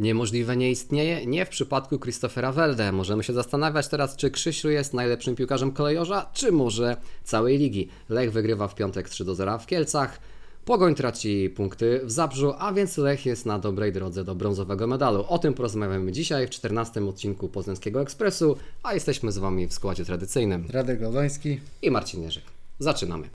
Niemożliwe 0.00 0.56
nie 0.56 0.70
istnieje? 0.70 1.26
Nie 1.26 1.46
w 1.46 1.48
przypadku 1.48 1.98
Christophera 1.98 2.52
Welde. 2.52 2.92
Możemy 2.92 3.24
się 3.24 3.32
zastanawiać 3.32 3.88
teraz, 3.88 4.16
czy 4.16 4.30
Krzysiu 4.30 4.70
jest 4.70 4.94
najlepszym 4.94 5.36
piłkarzem 5.36 5.72
kolejorza, 5.72 6.30
czy 6.32 6.52
może 6.52 6.96
całej 7.24 7.58
ligi. 7.58 7.88
Lech 8.08 8.32
wygrywa 8.32 8.68
w 8.68 8.74
piątek 8.74 9.08
3 9.08 9.24
do 9.24 9.34
0 9.34 9.58
w 9.58 9.66
Kielcach. 9.66 10.20
Pogoń 10.64 10.94
traci 10.94 11.50
punkty 11.56 12.00
w 12.04 12.10
Zabrzu, 12.10 12.54
a 12.58 12.72
więc 12.72 12.96
Lech 12.96 13.26
jest 13.26 13.46
na 13.46 13.58
dobrej 13.58 13.92
drodze 13.92 14.24
do 14.24 14.34
brązowego 14.34 14.86
medalu. 14.86 15.24
O 15.28 15.38
tym 15.38 15.54
porozmawiamy 15.54 16.12
dzisiaj 16.12 16.46
w 16.46 16.50
14 16.50 17.04
odcinku 17.04 17.48
Poznańskiego 17.48 18.02
Ekspresu, 18.02 18.56
a 18.82 18.94
jesteśmy 18.94 19.32
z 19.32 19.38
Wami 19.38 19.66
w 19.66 19.72
składzie 19.72 20.04
tradycyjnym. 20.04 20.64
Radek 20.70 21.00
Lodoński 21.00 21.60
i 21.82 21.90
Marcin 21.90 22.22
Jerzyk. 22.22 22.44
Zaczynamy. 22.78 23.28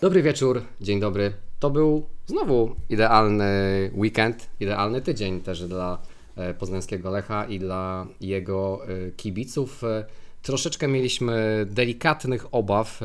Dobry 0.00 0.22
wieczór, 0.22 0.62
dzień 0.80 1.00
dobry. 1.00 1.32
To 1.58 1.70
był 1.70 2.06
znowu 2.26 2.76
idealny 2.88 3.50
weekend, 3.94 4.48
idealny 4.60 5.00
tydzień 5.00 5.40
też 5.40 5.68
dla 5.68 5.98
e, 6.36 6.54
poznańskiego 6.54 7.10
Lecha 7.10 7.44
i 7.44 7.58
dla 7.58 8.06
jego 8.20 8.80
e, 8.86 9.10
kibiców. 9.10 9.84
E, 9.84 10.04
troszeczkę 10.42 10.88
mieliśmy 10.88 11.66
delikatnych 11.70 12.54
obaw 12.54 13.00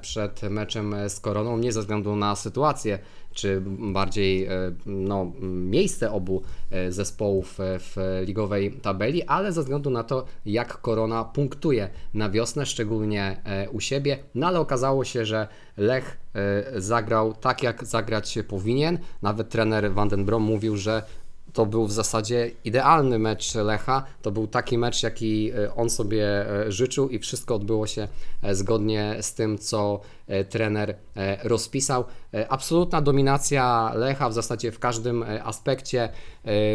przed 0.00 0.42
meczem 0.42 0.94
z 1.08 1.20
Koroną, 1.20 1.58
nie 1.58 1.72
ze 1.72 1.80
względu 1.80 2.16
na 2.16 2.36
sytuację, 2.36 2.98
czy 3.38 3.62
bardziej 3.78 4.48
no, 4.86 5.32
miejsce 5.40 6.12
obu 6.12 6.42
zespołów 6.88 7.58
w 7.58 8.22
ligowej 8.26 8.72
tabeli, 8.72 9.22
ale 9.22 9.52
ze 9.52 9.60
względu 9.60 9.90
na 9.90 10.04
to, 10.04 10.24
jak 10.46 10.80
Korona 10.80 11.24
punktuje 11.24 11.90
na 12.14 12.30
wiosnę, 12.30 12.66
szczególnie 12.66 13.42
u 13.72 13.80
siebie. 13.80 14.18
No 14.34 14.46
ale 14.46 14.60
okazało 14.60 15.04
się, 15.04 15.24
że 15.24 15.48
Lech 15.76 16.18
e, 16.34 16.80
zagrał 16.80 17.34
tak, 17.34 17.62
jak 17.62 17.84
zagrać 17.84 18.28
się 18.28 18.44
powinien. 18.44 18.98
Nawet 19.22 19.48
trener 19.48 19.92
Van 19.92 20.08
den 20.08 20.24
Brom 20.24 20.42
mówił, 20.42 20.76
że 20.76 21.02
to 21.52 21.66
był 21.66 21.86
w 21.86 21.92
zasadzie 21.92 22.50
idealny 22.64 23.18
mecz 23.18 23.54
Lecha. 23.54 24.04
To 24.22 24.30
był 24.30 24.46
taki 24.46 24.78
mecz, 24.78 25.02
jaki 25.02 25.50
e, 25.50 25.74
on 25.74 25.90
sobie 25.90 26.50
e, 26.66 26.72
życzył 26.72 27.08
i 27.08 27.18
wszystko 27.18 27.54
odbyło 27.54 27.86
się 27.86 28.08
zgodnie 28.52 29.16
z 29.20 29.34
tym, 29.34 29.58
co 29.58 30.00
trener 30.48 30.96
rozpisał. 31.42 32.04
Absolutna 32.48 33.02
dominacja 33.02 33.92
Lecha 33.94 34.28
w 34.28 34.32
zasadzie 34.32 34.72
w 34.72 34.78
każdym 34.78 35.24
aspekcie 35.44 36.08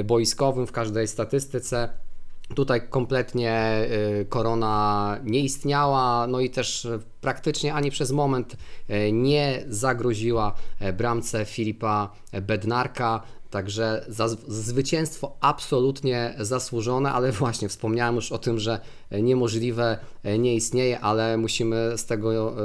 boiskowym, 0.04 0.68
w 0.68 0.72
każdej 0.72 1.08
statystyce. 1.08 1.90
Tutaj 2.56 2.88
kompletnie 2.90 3.88
korona 4.30 5.18
nie 5.24 5.40
istniała, 5.40 6.28
no 6.28 6.40
i 6.40 6.50
też 6.50 6.88
praktycznie 7.22 7.74
ani 7.74 7.92
przez 7.92 8.12
moment 8.12 8.58
nie 9.12 9.64
zagroziła 9.68 10.56
bramce 10.94 11.46
Filipa 11.46 12.10
Bednarka. 12.42 13.24
Także 13.54 14.06
za 14.08 14.28
zwycięstwo 14.48 15.38
absolutnie 15.42 16.36
zasłużone, 16.40 17.12
ale 17.12 17.32
właśnie 17.32 17.70
wspomniałem 17.70 18.16
już 18.16 18.32
o 18.32 18.38
tym, 18.38 18.60
że 18.60 18.80
niemożliwe 19.22 19.98
nie 20.40 20.56
istnieje, 20.56 21.00
ale 21.00 21.38
musimy 21.38 21.94
z 21.98 22.06
tego 22.06 22.56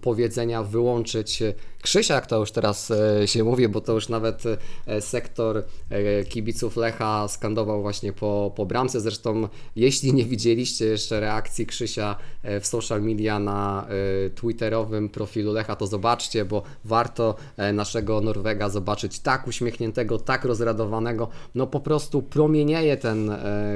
powiedzenia 0.00 0.62
wyłączyć 0.62 1.42
Krzysia, 1.82 2.14
jak 2.14 2.26
to 2.26 2.38
już 2.38 2.52
teraz 2.52 2.90
e, 2.90 3.28
się 3.28 3.44
mówi, 3.44 3.68
bo 3.68 3.80
to 3.80 3.92
już 3.92 4.08
nawet 4.08 4.42
e, 4.86 5.00
sektor 5.00 5.64
e, 5.90 6.24
kibiców 6.24 6.76
Lecha 6.76 7.28
skandował 7.28 7.82
właśnie 7.82 8.12
po, 8.12 8.52
po 8.56 8.66
bramce. 8.66 9.00
Zresztą, 9.00 9.48
jeśli 9.76 10.14
nie 10.14 10.24
widzieliście 10.24 10.84
jeszcze 10.84 11.20
reakcji 11.20 11.66
Krzysia 11.66 12.16
w 12.60 12.66
social 12.66 13.02
media 13.02 13.38
na 13.38 13.86
twitterowym 14.34 15.08
profilu 15.08 15.52
Lecha, 15.52 15.76
to 15.76 15.86
zobaczcie, 15.86 16.44
bo 16.44 16.62
warto 16.84 17.34
naszego 17.72 18.20
Norwega 18.20 18.68
zobaczyć 18.68 19.20
tak 19.20 19.48
uśmiechniętego, 19.48 20.18
tak 20.18 20.44
rozradowanego. 20.44 21.28
No 21.54 21.66
po 21.66 21.80
prostu 21.80 22.22
promienieje 22.22 22.96
ten 22.96 23.30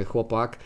chłopak. 0.07 0.57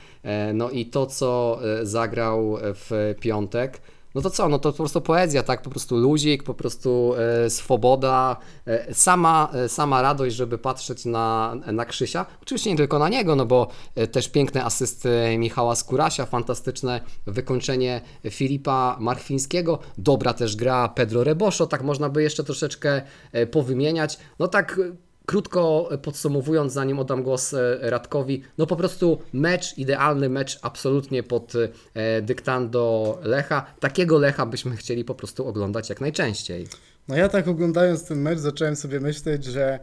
No 0.54 0.70
i 0.70 0.86
to, 0.86 1.06
co 1.06 1.60
zagrał 1.84 2.58
w 2.62 3.16
piątek 3.20 3.82
no 4.18 4.22
to 4.22 4.30
co, 4.30 4.50
no 4.50 4.60
to 4.60 4.72
po 4.72 4.78
prostu 4.78 5.02
poezja, 5.02 5.44
tak, 5.44 5.62
po 5.62 5.70
prostu 5.70 5.98
luzik, 5.98 6.44
po 6.44 6.54
prostu 6.54 7.14
e, 7.46 7.50
swoboda, 7.50 8.38
e, 8.66 8.94
sama, 8.94 9.50
e, 9.54 9.70
sama 9.70 10.02
radość, 10.02 10.36
żeby 10.36 10.58
patrzeć 10.58 11.06
na, 11.06 11.56
na 11.74 11.86
Krzysia. 11.86 12.26
Oczywiście 12.42 12.72
nie 12.72 12.78
tylko 12.78 13.00
na 13.00 13.10
niego, 13.10 13.36
no 13.36 13.46
bo 13.46 13.68
e, 13.96 14.08
też 14.08 14.30
piękne 14.30 14.66
asysty 14.66 15.38
Michała 15.38 15.76
Skurasia, 15.76 16.26
fantastyczne 16.26 17.02
wykończenie 17.26 18.02
Filipa 18.30 18.98
Marchwińskiego, 19.00 19.80
dobra 19.98 20.34
też 20.34 20.56
gra 20.56 20.90
Pedro 20.90 21.24
Reboszo, 21.24 21.68
tak 21.68 21.84
można 21.84 22.10
by 22.10 22.24
jeszcze 22.24 22.44
troszeczkę 22.44 23.02
e, 23.32 23.48
powymieniać. 23.48 24.20
No 24.40 24.48
tak 24.48 24.80
Krótko 25.28 25.90
podsumowując, 26.02 26.74
zanim 26.74 27.00
oddam 27.00 27.24
głos 27.24 27.54
e, 27.54 27.78
Radkowi, 27.82 28.44
no 28.58 28.68
po 28.68 28.76
prostu 28.76 29.22
mecz, 29.34 29.78
idealny 29.78 30.30
mecz, 30.30 30.60
absolutnie 30.62 31.24
pod 31.24 31.54
e, 31.94 32.22
dyktando 32.22 33.18
Lecha. 33.24 33.66
Takiego 33.80 34.18
Lecha 34.18 34.46
byśmy 34.46 34.76
chcieli 34.76 35.06
po 35.06 35.16
prostu 35.16 35.48
oglądać 35.48 35.90
jak 35.90 36.02
najczęściej. 36.02 36.68
No 37.08 37.16
ja 37.16 37.30
tak 37.30 37.48
oglądając 37.48 38.06
ten 38.06 38.22
mecz 38.22 38.40
zacząłem 38.40 38.76
sobie 38.76 39.00
myśleć, 39.00 39.46
że 39.46 39.80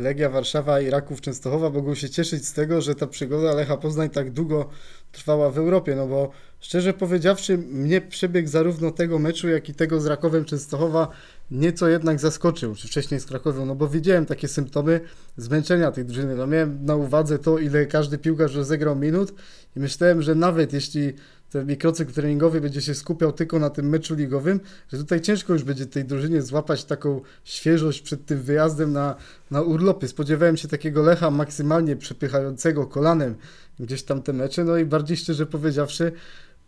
Legia 0.00 0.30
Warszawa 0.30 0.80
i 0.80 0.90
Raków 0.90 1.20
Częstochowa 1.20 1.70
mogą 1.70 1.94
się 1.94 2.10
cieszyć 2.10 2.46
z 2.46 2.52
tego, 2.52 2.80
że 2.80 2.94
ta 2.94 3.06
przygoda 3.06 3.54
Lecha 3.54 3.76
Poznań 3.76 4.10
tak 4.10 4.30
długo 4.30 4.68
trwała 5.12 5.50
w 5.50 5.58
Europie, 5.58 5.96
no 5.96 6.06
bo 6.06 6.30
szczerze 6.60 6.92
powiedziawszy, 6.92 7.58
mnie 7.58 8.00
przebieg 8.00 8.48
zarówno 8.48 8.90
tego 8.90 9.18
meczu, 9.18 9.48
jak 9.48 9.68
i 9.68 9.74
tego 9.74 10.00
z 10.00 10.06
Rakowem 10.06 10.44
Częstochowa 10.44 11.08
nieco 11.50 11.88
jednak 11.88 12.20
zaskoczył, 12.20 12.74
czy 12.74 12.88
wcześniej 12.88 13.20
z 13.20 13.26
Krakowem, 13.26 13.66
no 13.66 13.74
bo 13.74 13.88
widziałem 13.88 14.26
takie 14.26 14.48
symptomy 14.48 15.00
zmęczenia 15.36 15.92
tej 15.92 16.04
drużyny. 16.04 16.34
No 16.34 16.46
miałem 16.46 16.84
na 16.84 16.96
uwadze 16.96 17.38
to, 17.38 17.58
ile 17.58 17.86
każdy 17.86 18.18
piłkarz 18.18 18.54
rozegrał 18.54 18.96
minut 18.96 19.34
i 19.76 19.80
myślałem, 19.80 20.22
że 20.22 20.34
nawet 20.34 20.72
jeśli 20.72 21.12
ten 21.50 21.66
mikrocykl 21.66 22.12
treningowy 22.12 22.60
będzie 22.60 22.82
się 22.82 22.94
skupiał 22.94 23.32
tylko 23.32 23.58
na 23.58 23.70
tym 23.70 23.88
meczu 23.88 24.14
ligowym, 24.14 24.60
że 24.92 24.98
tutaj 24.98 25.20
ciężko 25.20 25.52
już 25.52 25.64
będzie 25.64 25.86
tej 25.86 26.04
drużynie 26.04 26.42
złapać 26.42 26.84
taką 26.84 27.20
świeżość 27.44 28.00
przed 28.00 28.26
tym 28.26 28.42
wyjazdem 28.42 28.92
na, 28.92 29.16
na 29.50 29.62
urlopy. 29.62 30.08
Spodziewałem 30.08 30.56
się 30.56 30.68
takiego 30.68 31.02
Lecha 31.02 31.30
maksymalnie 31.30 31.96
przepychającego 31.96 32.86
kolanem 32.86 33.34
gdzieś 33.80 34.02
tam 34.02 34.22
te 34.22 34.32
mecze, 34.32 34.64
no 34.64 34.76
i 34.76 34.84
bardziej 34.84 35.16
szczerze 35.16 35.46
powiedziawszy, 35.46 36.12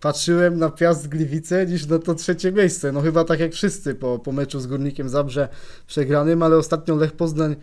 patrzyłem 0.01 0.59
na 0.59 0.71
Piast 0.71 1.09
Gliwice 1.09 1.67
niż 1.67 1.87
na 1.87 1.99
to 1.99 2.15
trzecie 2.15 2.53
miejsce. 2.53 2.93
No 2.93 3.01
chyba 3.01 3.25
tak 3.25 3.41
jak 3.41 3.53
wszyscy 3.53 3.95
po, 3.95 4.19
po 4.19 4.33
meczu 4.33 4.61
z 4.61 4.67
Górnikiem 4.67 5.09
Zabrze 5.09 5.49
przegranym, 5.87 6.43
ale 6.43 6.57
ostatnio 6.57 6.97
Lech 6.97 7.13
Poznań 7.13 7.57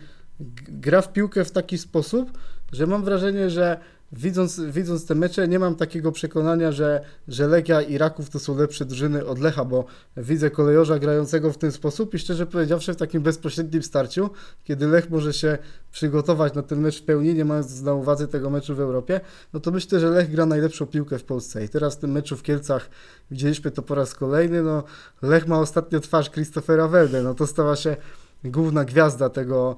gra 0.68 1.02
w 1.02 1.12
piłkę 1.12 1.44
w 1.44 1.50
taki 1.50 1.78
sposób, 1.78 2.38
że 2.72 2.86
mam 2.86 3.04
wrażenie, 3.04 3.50
że 3.50 3.80
Widząc, 4.12 4.60
widząc 4.60 5.06
te 5.06 5.14
mecze, 5.14 5.48
nie 5.48 5.58
mam 5.58 5.74
takiego 5.74 6.12
przekonania, 6.12 6.72
że, 6.72 7.04
że 7.28 7.46
Legia 7.46 7.82
i 7.82 7.98
Raków 7.98 8.30
to 8.30 8.38
są 8.38 8.56
lepsze 8.56 8.84
drużyny 8.84 9.26
od 9.26 9.38
Lecha, 9.38 9.64
bo 9.64 9.84
widzę 10.16 10.50
kolejorza 10.50 10.98
grającego 10.98 11.52
w 11.52 11.58
ten 11.58 11.72
sposób 11.72 12.14
i 12.14 12.18
szczerze 12.18 12.46
powiedziawszy 12.46 12.92
w 12.94 12.96
takim 12.96 13.22
bezpośrednim 13.22 13.82
starciu, 13.82 14.30
kiedy 14.64 14.86
Lech 14.86 15.10
może 15.10 15.32
się 15.32 15.58
przygotować 15.92 16.54
na 16.54 16.62
ten 16.62 16.80
mecz 16.80 17.00
w 17.00 17.04
pełni, 17.04 17.34
nie 17.34 17.44
mając 17.44 17.82
na 17.82 17.94
uwadze 17.94 18.28
tego 18.28 18.50
meczu 18.50 18.74
w 18.74 18.80
Europie, 18.80 19.20
no 19.52 19.60
to 19.60 19.70
myślę, 19.70 20.00
że 20.00 20.10
Lech 20.10 20.30
gra 20.30 20.46
najlepszą 20.46 20.86
piłkę 20.86 21.18
w 21.18 21.24
Polsce. 21.24 21.64
I 21.64 21.68
teraz 21.68 21.94
w 21.94 21.98
tym 21.98 22.12
meczu 22.12 22.36
w 22.36 22.42
Kielcach 22.42 22.90
widzieliśmy 23.30 23.70
to 23.70 23.82
po 23.82 23.94
raz 23.94 24.14
kolejny, 24.14 24.62
no 24.62 24.82
Lech 25.22 25.46
ma 25.46 25.58
ostatnio 25.58 26.00
twarz 26.00 26.30
Christophera 26.30 26.88
Welde, 26.88 27.22
no 27.22 27.34
to 27.34 27.46
stała 27.46 27.76
się 27.76 27.96
główna 28.44 28.84
gwiazda 28.84 29.28
tego 29.28 29.76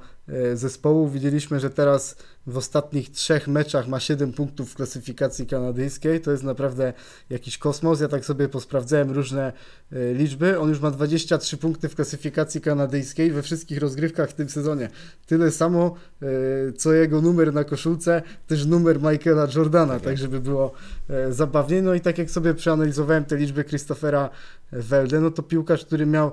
zespołu. 0.55 1.09
Widzieliśmy, 1.09 1.61
że 1.61 1.71
teraz 1.71 2.17
w 2.47 2.57
ostatnich 2.57 3.11
trzech 3.11 3.49
meczach 3.49 3.89
ma 3.89 4.01
7 4.01 4.33
punktów 4.33 4.71
w 4.71 4.75
klasyfikacji 4.75 5.47
kanadyjskiej. 5.47 6.21
To 6.21 6.31
jest 6.31 6.43
naprawdę 6.43 6.93
jakiś 7.31 7.59
kosmos. 7.59 8.01
Ja 8.01 8.09
tak 8.09 8.25
sobie 8.25 8.49
posprawdzałem 8.49 9.11
różne 9.11 9.53
e, 9.93 10.15
liczby. 10.15 10.59
On 10.59 10.69
już 10.69 10.81
ma 10.81 10.91
23 10.91 11.57
punkty 11.57 11.89
w 11.89 11.95
klasyfikacji 11.95 12.61
kanadyjskiej 12.61 13.31
we 13.31 13.43
wszystkich 13.43 13.79
rozgrywkach 13.79 14.31
w 14.31 14.35
tym 14.35 14.49
sezonie. 14.49 14.89
Tyle 15.27 15.51
samo, 15.51 15.95
e, 16.23 16.27
co 16.73 16.93
jego 16.93 17.21
numer 17.21 17.55
na 17.55 17.65
koszulce, 17.65 18.23
też 18.47 18.67
numer 18.67 19.01
Michaela 19.03 19.49
Jordana, 19.55 20.01
tak 20.01 20.19
żeby 20.19 20.41
było 20.41 20.73
zabawnie. 21.31 21.83
No 21.83 21.95
i 21.95 22.01
tak 22.01 22.19
jak 22.19 22.31
sobie 22.31 22.55
przeanalizowałem 22.55 23.25
te 23.25 23.37
liczby 23.37 23.65
Christophera 23.65 24.31
Welde, 24.73 25.21
no 25.21 25.31
to 25.31 25.43
piłkarz, 25.43 25.85
który 25.85 26.07
miał 26.07 26.33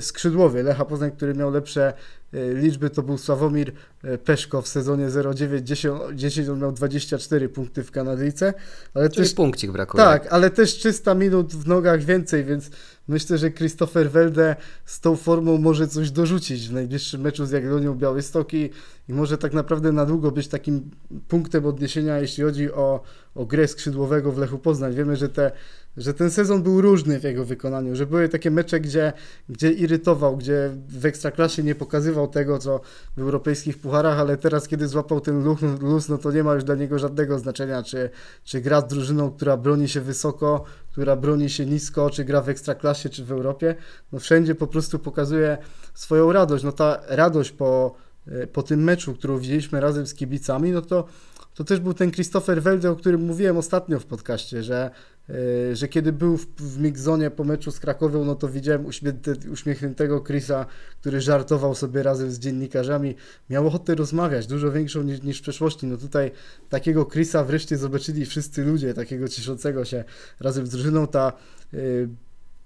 skrzydłowy 0.00 0.62
Lecha 0.62 0.84
Poznań, 0.84 1.10
który 1.10 1.34
miał 1.34 1.50
lepsze 1.50 1.92
e, 1.92 1.92
liczby, 2.32 2.90
to 2.90 3.02
był 3.02 3.18
Sławomir 3.18 3.72
e, 4.04 4.18
Peszko 4.18 4.62
w 4.62 4.68
sezonie 4.68 5.08
09-10 5.08 6.52
on 6.52 6.60
miał 6.60 6.72
24 6.72 7.48
punkty 7.48 7.84
w 7.84 7.90
Kanadyjce, 7.90 8.54
ale 8.94 9.08
Czyli 9.08 9.26
też 9.26 9.34
punkcik 9.34 9.70
brakuje. 9.70 10.04
tak, 10.04 10.26
ale 10.30 10.50
też 10.50 10.74
300 10.74 11.14
minut 11.14 11.54
w 11.54 11.66
nogach 11.66 12.04
więcej, 12.04 12.44
więc 12.44 12.70
myślę, 13.08 13.38
że 13.38 13.50
Christopher 13.50 14.10
Welde 14.10 14.56
z 14.84 15.00
tą 15.00 15.16
formą 15.16 15.58
może 15.58 15.88
coś 15.88 16.10
dorzucić 16.10 16.68
w 16.68 16.72
najbliższym 16.72 17.20
meczu 17.20 17.46
z 17.46 17.50
Jagiellonią 17.50 17.94
Białystok 17.94 18.54
i, 18.54 18.70
i 19.08 19.12
może 19.12 19.38
tak 19.38 19.52
naprawdę 19.52 19.92
na 19.92 20.06
długo 20.06 20.30
być 20.30 20.48
takim 20.48 20.90
punktem 21.28 21.66
odniesienia, 21.66 22.18
jeśli 22.18 22.44
chodzi 22.44 22.72
o, 22.72 23.02
o 23.34 23.46
grę 23.46 23.68
skrzydłowego 23.68 24.32
w 24.32 24.38
Lechu 24.38 24.58
Poznań. 24.58 24.94
Wiemy, 24.94 25.16
że, 25.16 25.28
te, 25.28 25.52
że 25.98 26.14
ten 26.14 26.30
sezon 26.30 26.62
był 26.62 26.80
różny 26.80 27.20
w 27.20 27.24
jego 27.24 27.44
wykonaniu, 27.44 27.96
że 27.96 28.06
były 28.06 28.28
takie 28.28 28.50
mecze, 28.50 28.80
gdzie, 28.80 29.12
gdzie 29.48 29.72
irytował, 29.72 30.36
gdzie 30.36 30.70
w 30.88 31.06
Ekstraklasie 31.06 31.62
nie 31.62 31.74
pokazywał 31.74 32.28
tego, 32.28 32.58
co 32.58 32.80
w 33.16 33.20
europejskich 33.20 33.78
pucharach, 33.78 34.18
ale 34.18 34.36
teraz, 34.36 34.68
kiedy 34.68 34.88
złapał 34.88 35.20
ten 35.20 35.44
luz, 35.80 36.08
no 36.08 36.18
to 36.18 36.32
nie 36.32 36.44
ma 36.44 36.54
już 36.54 36.64
dla 36.64 36.74
niego 36.74 36.98
żadnego 36.98 37.38
znaczenia, 37.38 37.82
czy, 37.82 38.10
czy 38.44 38.60
gra 38.60 38.80
z 38.80 38.86
drużyną, 38.86 39.30
która 39.30 39.56
broni 39.56 39.88
się 39.88 40.00
wysoko, 40.00 40.64
która 40.92 41.16
broni 41.16 41.50
się 41.50 41.66
nisko, 41.66 42.10
czy 42.10 42.24
gra 42.24 42.40
w 42.40 42.48
Ekstraklasie, 42.48 43.08
czy 43.08 43.24
w 43.24 43.32
Europie. 43.32 43.74
No 44.12 44.18
wszędzie 44.18 44.54
po 44.54 44.66
prostu 44.66 44.98
pokazuje 44.98 45.58
swoją 45.94 46.32
radość. 46.32 46.64
No 46.64 46.72
ta 46.72 47.00
radość 47.08 47.50
po, 47.50 47.94
po 48.52 48.62
tym 48.62 48.84
meczu, 48.84 49.14
którą 49.14 49.38
widzieliśmy 49.38 49.80
razem 49.80 50.06
z 50.06 50.14
kibicami, 50.14 50.72
no 50.72 50.82
to 50.82 51.04
to 51.58 51.64
też 51.64 51.80
był 51.80 51.94
ten 51.94 52.10
Christopher 52.10 52.62
Welde, 52.62 52.90
o 52.90 52.96
którym 52.96 53.20
mówiłem 53.20 53.56
ostatnio 53.56 54.00
w 54.00 54.06
podcaście, 54.06 54.62
że, 54.62 54.90
że 55.72 55.88
kiedy 55.88 56.12
był 56.12 56.36
w, 56.36 56.46
w 56.58 57.30
po 57.36 57.44
meczu 57.44 57.70
z 57.70 57.80
Krakowią, 57.80 58.24
no 58.24 58.34
to 58.34 58.48
widziałem 58.48 58.86
uśmiechnięte, 58.86 59.50
uśmiechniętego 59.50 60.20
Chrisa, 60.20 60.66
który 61.00 61.20
żartował 61.20 61.74
sobie 61.74 62.02
razem 62.02 62.30
z 62.30 62.38
dziennikarzami, 62.38 63.14
miał 63.50 63.66
ochotę 63.66 63.94
rozmawiać, 63.94 64.46
dużo 64.46 64.72
większą 64.72 65.02
niż, 65.02 65.22
niż 65.22 65.38
w 65.38 65.42
przeszłości. 65.42 65.86
No 65.86 65.96
tutaj 65.96 66.30
takiego 66.68 67.06
Chrisa 67.06 67.44
wreszcie 67.44 67.76
zobaczyli 67.76 68.26
wszyscy 68.26 68.64
ludzie, 68.64 68.94
takiego 68.94 69.28
cieszącego 69.28 69.84
się 69.84 70.04
razem 70.40 70.66
z 70.66 70.70
drużyną. 70.70 71.06
Ta, 71.06 71.32
e, 71.74 71.78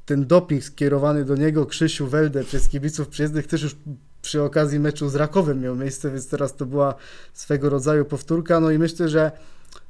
ten 0.06 0.26
doping 0.26 0.64
skierowany 0.64 1.24
do 1.24 1.36
niego, 1.36 1.66
Krzysiu 1.66 2.06
Welde 2.06 2.44
przez 2.44 2.68
kibiców 2.68 3.08
przyjezdnych 3.08 3.46
też 3.46 3.62
już 3.62 3.76
przy 4.22 4.42
okazji 4.42 4.80
meczu 4.80 5.08
z 5.08 5.14
Rakowem 5.14 5.60
miał 5.60 5.76
miejsce, 5.76 6.10
więc 6.10 6.28
teraz 6.28 6.56
to 6.56 6.66
była 6.66 6.94
swego 7.32 7.70
rodzaju 7.70 8.04
powtórka. 8.04 8.60
No 8.60 8.70
i 8.70 8.78
myślę, 8.78 9.08
że 9.08 9.32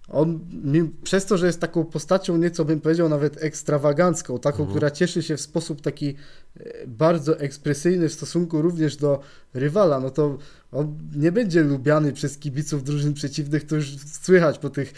on 0.09 0.41
przez 1.03 1.27
to, 1.27 1.37
że 1.37 1.47
jest 1.47 1.61
taką 1.61 1.85
postacią 1.85 2.37
nieco 2.37 2.65
bym 2.65 2.81
powiedział 2.81 3.09
nawet 3.09 3.45
ekstrawagancką, 3.45 4.39
taką, 4.39 4.67
która 4.67 4.91
cieszy 4.91 5.23
się 5.23 5.37
w 5.37 5.41
sposób 5.41 5.81
taki 5.81 6.15
e, 6.57 6.87
bardzo 6.87 7.39
ekspresyjny 7.39 8.09
w 8.09 8.13
stosunku 8.13 8.63
również 8.63 8.97
do 8.97 9.21
rywala, 9.55 10.01
no 10.01 10.11
to 10.11 10.39
on 10.73 10.99
nie 11.17 11.33
będzie 11.33 11.63
lubiany 11.63 12.13
przez 12.13 12.39
kibiców 12.39 12.85
drużyn 12.85 13.15
przeciwnych, 13.15 13.67
to 13.67 13.77
już 13.77 13.97
słychać 13.99 14.59
po 14.59 14.71
tych, 14.71 14.93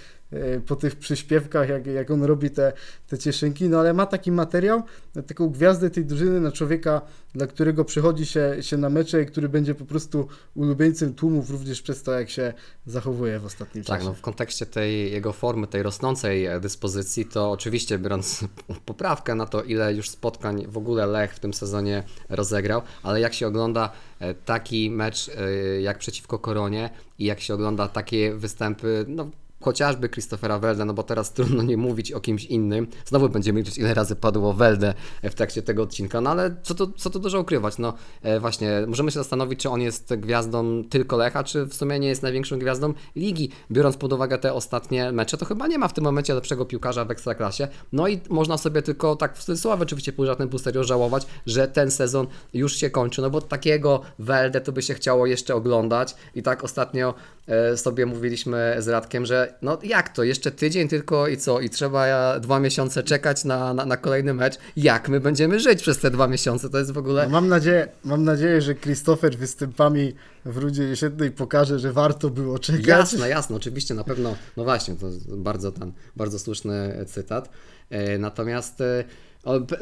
po 0.66 0.76
tych 0.76 0.96
przyśpiewkach, 0.96 1.68
jak, 1.68 1.86
jak 1.86 2.10
on 2.10 2.22
robi 2.24 2.50
te, 2.50 2.72
te 3.08 3.18
cieszynki, 3.18 3.68
no 3.68 3.80
ale 3.80 3.92
ma 3.92 4.06
taki 4.06 4.32
materiał, 4.32 4.82
taką 5.26 5.48
gwiazdę 5.48 5.90
tej 5.90 6.04
drużyny, 6.04 6.40
na 6.40 6.52
człowieka, 6.52 7.00
dla 7.34 7.46
którego 7.46 7.84
przychodzi 7.84 8.26
się, 8.26 8.56
się 8.60 8.76
na 8.76 8.90
mecze 8.90 9.22
i 9.22 9.26
który 9.26 9.48
będzie 9.48 9.74
po 9.74 9.84
prostu 9.84 10.28
ulubieńcem 10.54 11.14
tłumów 11.14 11.50
również 11.50 11.82
przez 11.82 12.02
to, 12.02 12.12
jak 12.12 12.30
się 12.30 12.52
zachowuje 12.86 13.38
w 13.40 13.44
ostatnim 13.44 13.84
Tak, 13.84 13.98
czasie. 13.98 14.08
no 14.08 14.14
w 14.14 14.20
kontekście 14.20 14.66
tej 14.66 15.12
jego 15.12 15.32
formy, 15.32 15.66
tej 15.66 15.82
rosnącej 15.82 16.46
e, 16.46 16.60
dyspozycji, 16.60 17.24
to 17.26 17.50
oczywiście 17.50 17.98
biorąc 17.98 18.44
poprawkę 18.86 19.34
na 19.34 19.46
to, 19.46 19.62
ile 19.62 19.94
już 19.94 20.10
spotkań 20.10 20.66
w 20.68 20.76
ogóle 20.76 21.06
Lech 21.06 21.34
w 21.34 21.38
tym 21.38 21.54
sezonie 21.54 22.02
rozegrał, 22.28 22.82
ale 23.02 23.20
jak 23.20 23.34
się 23.34 23.46
ogląda 23.46 23.90
e, 24.20 24.34
taki 24.34 24.90
mecz 24.90 25.28
e, 25.28 25.80
jak 25.80 25.98
przeciwko 25.98 26.38
Koronie 26.38 26.90
i 27.18 27.24
jak 27.24 27.40
się 27.40 27.54
ogląda 27.54 27.88
takie 27.88 28.34
występy, 28.34 29.04
no 29.08 29.30
chociażby 29.64 30.08
Christophera 30.08 30.58
Welde, 30.58 30.84
no 30.84 30.94
bo 30.94 31.02
teraz 31.02 31.32
trudno 31.32 31.62
nie 31.62 31.76
mówić 31.76 32.12
o 32.12 32.20
kimś 32.20 32.44
innym. 32.44 32.86
Znowu 33.06 33.28
będziemy 33.28 33.60
liczyć, 33.60 33.78
ile 33.78 33.94
razy 33.94 34.16
padło 34.16 34.52
Welde 34.52 34.94
w 35.22 35.34
trakcie 35.34 35.62
tego 35.62 35.82
odcinka, 35.82 36.20
no 36.20 36.30
ale 36.30 36.56
co 36.62 36.74
tu, 36.74 36.92
co 36.92 37.10
tu 37.10 37.18
dużo 37.18 37.40
ukrywać, 37.40 37.78
no 37.78 37.94
e, 38.22 38.40
właśnie, 38.40 38.84
możemy 38.86 39.10
się 39.10 39.18
zastanowić, 39.18 39.60
czy 39.60 39.70
on 39.70 39.80
jest 39.80 40.14
gwiazdą 40.14 40.84
tylko 40.90 41.16
Lecha, 41.16 41.44
czy 41.44 41.66
w 41.66 41.74
sumie 41.74 41.98
nie 41.98 42.08
jest 42.08 42.22
największą 42.22 42.58
gwiazdą 42.58 42.94
ligi, 43.16 43.50
biorąc 43.70 43.96
pod 43.96 44.12
uwagę 44.12 44.38
te 44.38 44.52
ostatnie 44.52 45.12
mecze, 45.12 45.36
to 45.36 45.44
chyba 45.44 45.66
nie 45.66 45.78
ma 45.78 45.88
w 45.88 45.92
tym 45.92 46.04
momencie 46.04 46.34
lepszego 46.34 46.64
piłkarza 46.64 47.04
w 47.04 47.10
Ekstraklasie, 47.10 47.68
no 47.92 48.08
i 48.08 48.20
można 48.30 48.58
sobie 48.58 48.82
tylko 48.82 49.16
tak 49.16 49.36
w 49.36 49.44
cudzysłowie 49.44 49.82
oczywiście 49.82 50.12
pół 50.12 50.26
żartem, 50.26 50.48
pół 50.48 50.58
serio 50.58 50.84
żałować, 50.84 51.26
że 51.46 51.68
ten 51.68 51.90
sezon 51.90 52.26
już 52.54 52.76
się 52.76 52.90
kończy, 52.90 53.22
no 53.22 53.30
bo 53.30 53.40
takiego 53.40 54.00
Welde 54.18 54.60
to 54.60 54.72
by 54.72 54.82
się 54.82 54.94
chciało 54.94 55.26
jeszcze 55.26 55.54
oglądać. 55.54 56.14
I 56.34 56.42
tak 56.42 56.64
ostatnio 56.64 57.14
sobie 57.76 58.06
mówiliśmy 58.06 58.76
z 58.78 58.88
Radkiem, 58.88 59.26
że 59.26 59.54
no 59.62 59.78
jak 59.82 60.08
to, 60.08 60.22
jeszcze 60.22 60.50
tydzień 60.50 60.88
tylko 60.88 61.28
i 61.28 61.36
co, 61.36 61.60
i 61.60 61.70
trzeba 61.70 62.06
e, 62.06 62.40
dwa 62.40 62.60
miesiące 62.60 63.02
czekać 63.02 63.44
na, 63.44 63.74
na, 63.74 63.86
na 63.86 63.96
kolejny 63.96 64.34
mecz, 64.34 64.58
jak 64.76 65.08
my 65.08 65.20
będziemy 65.20 65.60
żyć 65.60 65.82
przez 65.82 65.98
te 65.98 66.10
dwa 66.10 66.28
miesiące, 66.28 66.70
to 66.70 66.78
jest 66.78 66.90
w 66.90 66.98
ogóle... 66.98 67.24
No 67.24 67.30
mam, 67.30 67.48
nadzieję, 67.48 67.88
mam 68.04 68.24
nadzieję, 68.24 68.62
że 68.62 68.74
Christopher 68.74 69.36
występami 69.36 70.14
w 70.44 70.56
Rudzie 70.56 70.82
Jesiennej 70.82 71.30
pokaże, 71.30 71.78
że 71.78 71.92
warto 71.92 72.30
było 72.30 72.58
czekać. 72.58 72.86
Jasne, 72.86 73.28
jasne, 73.28 73.56
oczywiście, 73.56 73.94
na 73.94 74.04
pewno, 74.04 74.36
no 74.56 74.64
właśnie, 74.64 74.94
to 74.94 75.06
bardzo 75.28 75.72
ten, 75.72 75.92
bardzo 76.16 76.38
słuszny 76.38 77.04
cytat. 77.06 77.50
E, 77.90 78.18
Natomiast 78.18 78.80
e, 78.80 79.04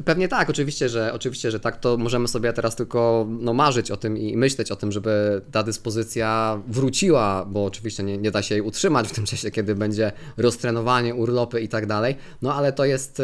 pewnie 0.04 0.28
tak, 0.28 0.50
oczywiście, 0.50 0.88
że 0.88 1.12
oczywiście, 1.12 1.50
że 1.50 1.60
tak, 1.60 1.76
to 1.76 1.96
możemy 1.96 2.28
sobie 2.28 2.52
teraz 2.52 2.76
tylko 2.76 3.26
no, 3.28 3.54
marzyć 3.54 3.90
o 3.90 3.96
tym 3.96 4.18
i 4.18 4.36
myśleć 4.36 4.70
o 4.70 4.76
tym, 4.76 4.92
żeby 4.92 5.42
ta 5.52 5.62
dyspozycja 5.62 6.60
wróciła, 6.68 7.44
bo 7.44 7.64
oczywiście 7.64 8.02
nie, 8.02 8.18
nie 8.18 8.30
da 8.30 8.42
się 8.42 8.54
jej 8.54 8.62
utrzymać 8.62 9.08
w 9.08 9.12
tym 9.12 9.24
czasie, 9.24 9.50
kiedy 9.50 9.74
będzie 9.74 10.12
roztrenowanie, 10.36 11.14
urlopy 11.14 11.60
i 11.60 11.68
tak 11.68 11.86
dalej. 11.86 12.16
No 12.42 12.54
ale 12.54 12.72
to 12.72 12.84
jest 12.84 13.22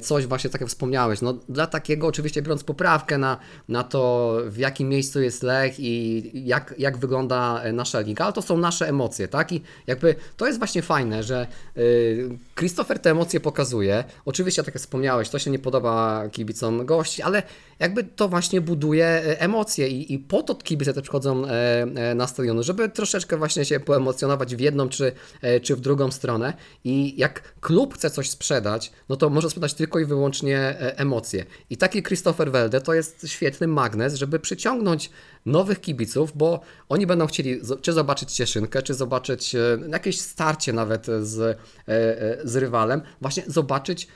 coś 0.00 0.26
właśnie, 0.26 0.50
tak 0.50 0.60
jak 0.60 0.70
wspomniałeś, 0.70 1.20
no 1.20 1.32
dla 1.48 1.66
takiego 1.66 2.06
oczywiście 2.06 2.42
biorąc 2.42 2.64
poprawkę 2.64 3.18
na, 3.18 3.38
na 3.68 3.82
to, 3.82 4.36
w 4.46 4.58
jakim 4.58 4.88
miejscu 4.88 5.22
jest 5.22 5.42
Lech 5.42 5.80
i 5.80 6.30
jak, 6.46 6.74
jak 6.78 6.98
wygląda 6.98 7.62
e, 7.62 7.72
nasza 7.72 8.00
liga, 8.00 8.24
ale 8.24 8.32
to 8.32 8.42
są 8.42 8.58
nasze 8.58 8.88
emocje, 8.88 9.28
tak? 9.28 9.52
I 9.52 9.62
jakby 9.86 10.14
to 10.36 10.46
jest 10.46 10.58
właśnie 10.58 10.82
fajne, 10.82 11.22
że 11.22 11.46
y, 11.76 12.38
Christopher 12.58 12.98
te 12.98 13.10
emocje 13.10 13.40
pokazuje. 13.40 14.04
Oczywiście, 14.24 14.62
tak 14.62 14.74
jak 14.74 14.82
wspomniałeś, 14.82 15.28
to 15.28 15.38
się 15.38 15.50
nie 15.50 15.58
podoba 15.58 16.28
kibicom 16.28 16.86
gości, 16.86 17.22
ale 17.22 17.42
jakby 17.78 18.04
to 18.04 18.28
właśnie 18.28 18.60
buduje 18.60 19.06
e, 19.06 19.40
emocje 19.40 19.88
i, 19.88 20.14
i 20.14 20.18
po 20.18 20.42
to 20.42 20.54
kibice 20.54 20.94
też 20.94 21.02
przychodzą 21.02 21.46
e, 21.46 21.50
e, 21.82 22.14
na 22.14 22.26
stadiony, 22.26 22.62
żeby 22.62 22.88
troszeczkę 22.88 23.36
właśnie 23.36 23.64
się 23.64 23.80
poemocjonować 23.80 24.56
w 24.56 24.60
jedną 24.60 24.88
czy, 24.88 25.12
czy 25.62 25.76
w 25.76 25.80
drugą 25.80 26.10
stronę 26.10 26.52
i 26.84 27.14
jak 27.16 27.54
klub 27.60 27.94
chce 27.94 28.10
coś 28.10 28.30
sprzedać, 28.30 28.92
no 29.08 29.16
to 29.16 29.30
może 29.30 29.50
sprzedać 29.50 29.74
tylko 29.74 29.98
i 29.98 30.04
wyłącznie 30.04 30.76
emocje. 30.78 31.44
I 31.70 31.76
taki 31.76 32.02
Christopher 32.02 32.52
Welde 32.52 32.80
to 32.80 32.94
jest 32.94 33.28
świetny 33.28 33.66
magnes, 33.66 34.14
żeby 34.14 34.38
przyciągnąć 34.38 35.10
nowych 35.46 35.80
kibiców, 35.80 36.32
bo 36.34 36.60
oni 36.88 37.06
będą 37.06 37.26
chcieli 37.26 37.60
czy 37.82 37.92
zobaczyć 37.92 38.32
Cieszynkę, 38.32 38.82
czy 38.82 38.94
zobaczyć 38.94 39.56
jakieś 39.92 40.20
starcie 40.20 40.72
nawet 40.72 41.06
z, 41.06 41.58
z 42.44 42.56
rywalem, 42.56 43.02
właśnie 43.20 43.42
zobaczyć 43.46 44.08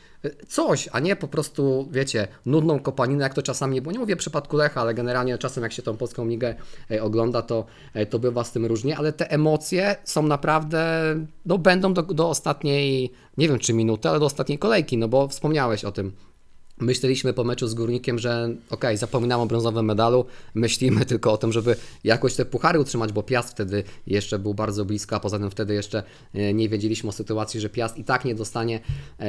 coś, 0.48 0.88
a 0.92 1.00
nie 1.00 1.16
po 1.16 1.28
prostu, 1.28 1.88
wiecie, 1.90 2.28
nudną 2.46 2.80
kopaninę, 2.80 3.22
jak 3.22 3.34
to 3.34 3.42
czasami, 3.42 3.80
bo 3.80 3.92
nie 3.92 3.98
mówię 3.98 4.16
w 4.16 4.18
przypadku 4.18 4.56
Lecha, 4.56 4.80
ale 4.80 4.94
generalnie 4.94 5.38
czasem 5.38 5.62
jak 5.62 5.72
się 5.72 5.82
tą 5.82 5.96
polską 5.96 6.28
ligę 6.28 6.54
e, 6.90 7.02
ogląda, 7.02 7.42
to, 7.42 7.64
e, 7.94 8.06
to 8.06 8.18
bywa 8.18 8.44
z 8.44 8.52
tym 8.52 8.66
różnie, 8.66 8.96
ale 8.96 9.12
te 9.12 9.30
emocje 9.30 9.96
są 10.04 10.22
naprawdę, 10.22 11.02
no 11.46 11.58
będą 11.58 11.94
do, 11.94 12.02
do 12.02 12.28
ostatniej, 12.28 13.12
nie 13.36 13.48
wiem 13.48 13.58
czy 13.58 13.72
minuty, 13.72 14.08
ale 14.08 14.20
do 14.20 14.26
ostatniej 14.26 14.58
kolejki, 14.58 14.98
no 14.98 15.08
bo 15.08 15.28
wspomniałeś 15.28 15.84
o 15.84 15.92
tym. 15.92 16.12
Myśleliśmy 16.80 17.32
po 17.32 17.44
meczu 17.44 17.68
z 17.68 17.74
Górnikiem, 17.74 18.18
że 18.18 18.50
okej, 18.70 18.96
zapominamy 18.96 19.42
o 19.42 19.46
brązowym 19.46 19.86
medalu, 19.86 20.24
myślimy 20.54 21.04
tylko 21.06 21.32
o 21.32 21.36
tym, 21.36 21.52
żeby 21.52 21.76
jakoś 22.04 22.34
te 22.34 22.44
puchary 22.44 22.80
utrzymać, 22.80 23.12
bo 23.12 23.22
Piast 23.22 23.50
wtedy 23.50 23.84
jeszcze 24.06 24.38
był 24.38 24.54
bardzo 24.54 24.84
blisko, 24.84 25.16
a 25.16 25.20
poza 25.20 25.38
tym 25.38 25.50
wtedy 25.50 25.74
jeszcze 25.74 26.02
e, 26.34 26.54
nie 26.54 26.68
wiedzieliśmy 26.68 27.08
o 27.08 27.12
sytuacji, 27.12 27.60
że 27.60 27.68
Piast 27.68 27.98
i 27.98 28.04
tak 28.04 28.24
nie 28.24 28.34
dostanie 28.34 28.80
e, 29.20 29.24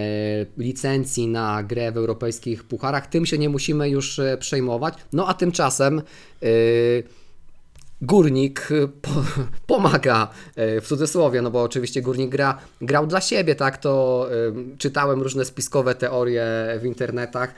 licencji 0.58 1.28
na 1.28 1.64
grę 1.64 1.92
w 1.92 1.98
europejskich 1.98 2.64
pucharach. 2.64 3.08
Tym 3.08 3.26
się 3.26 3.38
nie 3.38 3.50
musimy 3.50 3.90
już 3.90 4.20
e, 4.20 4.38
przejmować. 4.38 4.94
No 5.14 5.28
a 5.28 5.34
tymczasem 5.34 6.00
e, 6.00 6.46
Górnik 8.02 8.72
y, 8.72 8.88
po, 8.88 9.10
pomaga 9.76 10.28
y, 10.78 10.82
w 10.82 10.88
cudzysłowie, 10.88 11.42
no 11.42 11.52
bo 11.52 11.64
oczywiście 11.64 12.02
Górnik 12.02 12.30
gra, 12.30 12.58
grał 12.82 13.08
dla 13.08 13.22
siebie, 13.22 13.56
tak, 13.56 13.78
to 13.78 14.28
y, 14.74 14.78
czytałem 14.78 15.22
różne 15.22 15.46
spiskowe 15.46 15.96
teorie 15.96 16.46
w 16.82 16.86
internetach, 16.86 17.54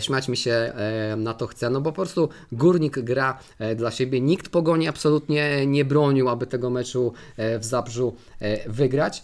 śmiać 0.00 0.28
mi 0.28 0.36
się 0.36 0.72
na 1.16 1.34
to 1.34 1.46
chce, 1.46 1.70
no 1.70 1.80
bo 1.80 1.92
po 1.92 2.02
prostu 2.02 2.28
Górnik 2.52 2.98
gra 2.98 3.38
dla 3.76 3.90
siebie, 3.90 4.20
nikt 4.20 4.48
Pogoni 4.48 4.88
absolutnie 4.88 5.66
nie 5.66 5.84
bronił, 5.84 6.28
aby 6.28 6.46
tego 6.46 6.70
meczu 6.70 7.12
w 7.38 7.64
Zabrzu 7.64 8.16
wygrać, 8.66 9.22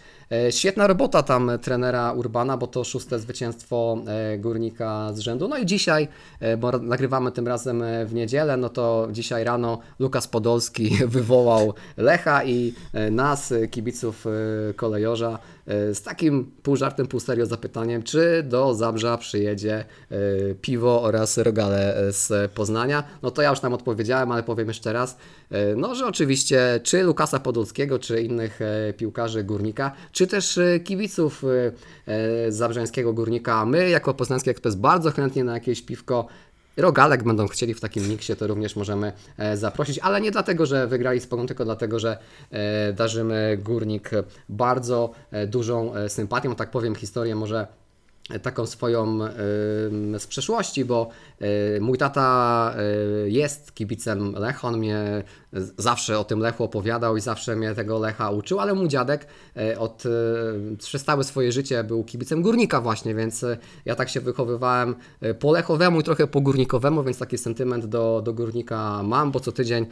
Świetna 0.50 0.87
robota 0.87 1.23
tam 1.23 1.50
trenera 1.62 2.12
Urbana, 2.12 2.56
bo 2.56 2.66
to 2.66 2.85
szóste 2.85 3.18
zwycięstwo 3.18 3.99
e, 4.06 4.38
Górnika 4.38 5.12
z 5.12 5.18
rzędu. 5.18 5.49
No 5.49 5.59
i 5.59 5.66
dzisiaj, 5.66 6.09
e, 6.40 6.56
bo 6.56 6.73
nagrywamy 6.78 7.33
tym 7.33 7.49
razem 7.49 7.83
e, 7.83 8.06
w 8.06 8.14
niedzielę, 8.14 8.56
no 8.56 8.68
to 8.68 9.09
dzisiaj 9.12 9.45
rano 9.45 9.78
Lukas 9.99 10.28
Podolski 10.28 10.90
wywołał 11.06 11.75
Lecha 11.97 12.45
i 12.45 12.75
e, 12.92 13.11
nas, 13.11 13.52
e, 13.52 13.68
kibiców 13.68 14.26
e, 14.26 14.75
kolejorza, 14.75 15.30
e, 15.33 15.55
z 15.66 16.02
takim 16.02 16.50
pół 16.62 16.76
żartem, 16.76 17.06
pół 17.06 17.20
serio 17.20 17.46
zapytaniem, 17.46 18.02
czy 18.02 18.42
do 18.42 18.75
Zabrza 18.75 19.18
przyjedzie 19.18 19.75
e, 19.75 19.85
piwo 20.54 21.02
oraz 21.02 21.38
rogale 21.38 21.96
e, 21.96 22.12
z 22.12 22.52
Poznania. 22.52 23.04
No 23.23 23.30
to 23.30 23.42
ja 23.42 23.50
już 23.50 23.61
tam 23.61 23.75
odpowiedziałem, 23.75 24.32
ale 24.32 24.42
powiem 24.42 24.68
jeszcze 24.68 24.92
raz, 24.92 25.18
e, 25.50 25.76
no 25.76 25.94
że 25.94 26.06
oczywiście 26.06 26.80
czy 26.82 27.02
Lukasa 27.02 27.40
Podolskiego, 27.40 27.99
czy 27.99 28.23
innych 28.23 28.62
e, 28.62 28.92
piłkarzy 28.92 29.44
Górnika, 29.44 29.92
czy 30.12 30.26
też 30.26 30.58
e, 30.58 30.80
kibiców 30.80 31.44
e, 31.44 31.73
e, 32.12 32.52
zabrzeńskiego 32.52 33.12
Górnika, 33.12 33.66
my 33.66 33.88
jako 33.88 34.14
Poznański 34.14 34.50
Ekspres 34.50 34.75
bardzo 34.75 35.11
chętnie 35.11 35.44
na 35.44 35.54
jakieś 35.54 35.82
piwko 35.82 36.26
Rogalek 36.76 37.23
będą 37.23 37.49
chcieli 37.49 37.75
w 37.75 37.80
takim 37.80 38.09
miksie, 38.09 38.37
to 38.37 38.47
również 38.47 38.76
możemy 38.76 39.12
e, 39.38 39.56
zaprosić, 39.56 39.99
ale 39.99 40.21
nie 40.21 40.30
dlatego, 40.30 40.66
że 40.66 40.87
wygrali 40.87 41.21
z 41.21 41.26
Pogą, 41.26 41.47
tylko 41.47 41.64
dlatego, 41.64 41.99
że 41.99 42.18
e, 42.50 42.92
darzymy 42.92 43.59
Górnik 43.62 44.11
bardzo 44.49 45.11
e, 45.30 45.47
dużą 45.47 45.92
sympatią, 46.09 46.54
tak 46.54 46.71
powiem 46.71 46.95
historię 46.95 47.35
może 47.35 47.66
taką 48.42 48.66
swoją 48.66 49.18
z 50.18 50.26
przeszłości, 50.26 50.85
bo 50.85 51.09
e, 51.40 51.80
mój 51.80 51.99
tata 51.99 52.75
e, 52.76 53.28
jest 53.28 53.75
kibicem 53.75 54.33
Lecha, 54.33 54.68
on 54.68 54.78
mnie 54.78 55.23
zawsze 55.78 56.18
o 56.18 56.25
tym 56.25 56.40
Lechu 56.40 56.64
opowiadał 56.64 57.16
i 57.16 57.21
zawsze 57.21 57.56
mnie 57.56 57.75
tego 57.75 57.99
Lecha 57.99 58.30
uczył, 58.30 58.61
ale 58.61 58.75
mój 58.75 58.88
dziadek 58.88 59.26
e, 59.56 59.78
od 59.78 60.04
przez 60.78 61.04
całe 61.04 61.25
swoje 61.25 61.52
życie 61.52 61.85
był 61.85 62.04
kibicem 62.04 62.42
Górnika 62.42 62.80
właśnie, 62.80 63.14
więc 63.14 63.45
ja 63.85 63.95
tak 63.95 64.09
się 64.09 64.21
wychowywałem 64.21 64.95
po 65.38 65.52
Lechowemu 65.52 66.00
i 66.00 66.02
trochę 66.02 66.26
po 66.26 66.40
Górnikowemu, 66.40 67.02
więc 67.02 67.18
taki 67.18 67.38
sentyment 67.38 67.87
do, 67.87 68.23
do 68.25 68.33
Górnika 68.33 69.02
mam, 69.02 69.30
bo 69.33 69.40
co 69.40 69.52
tydzień 69.52 69.87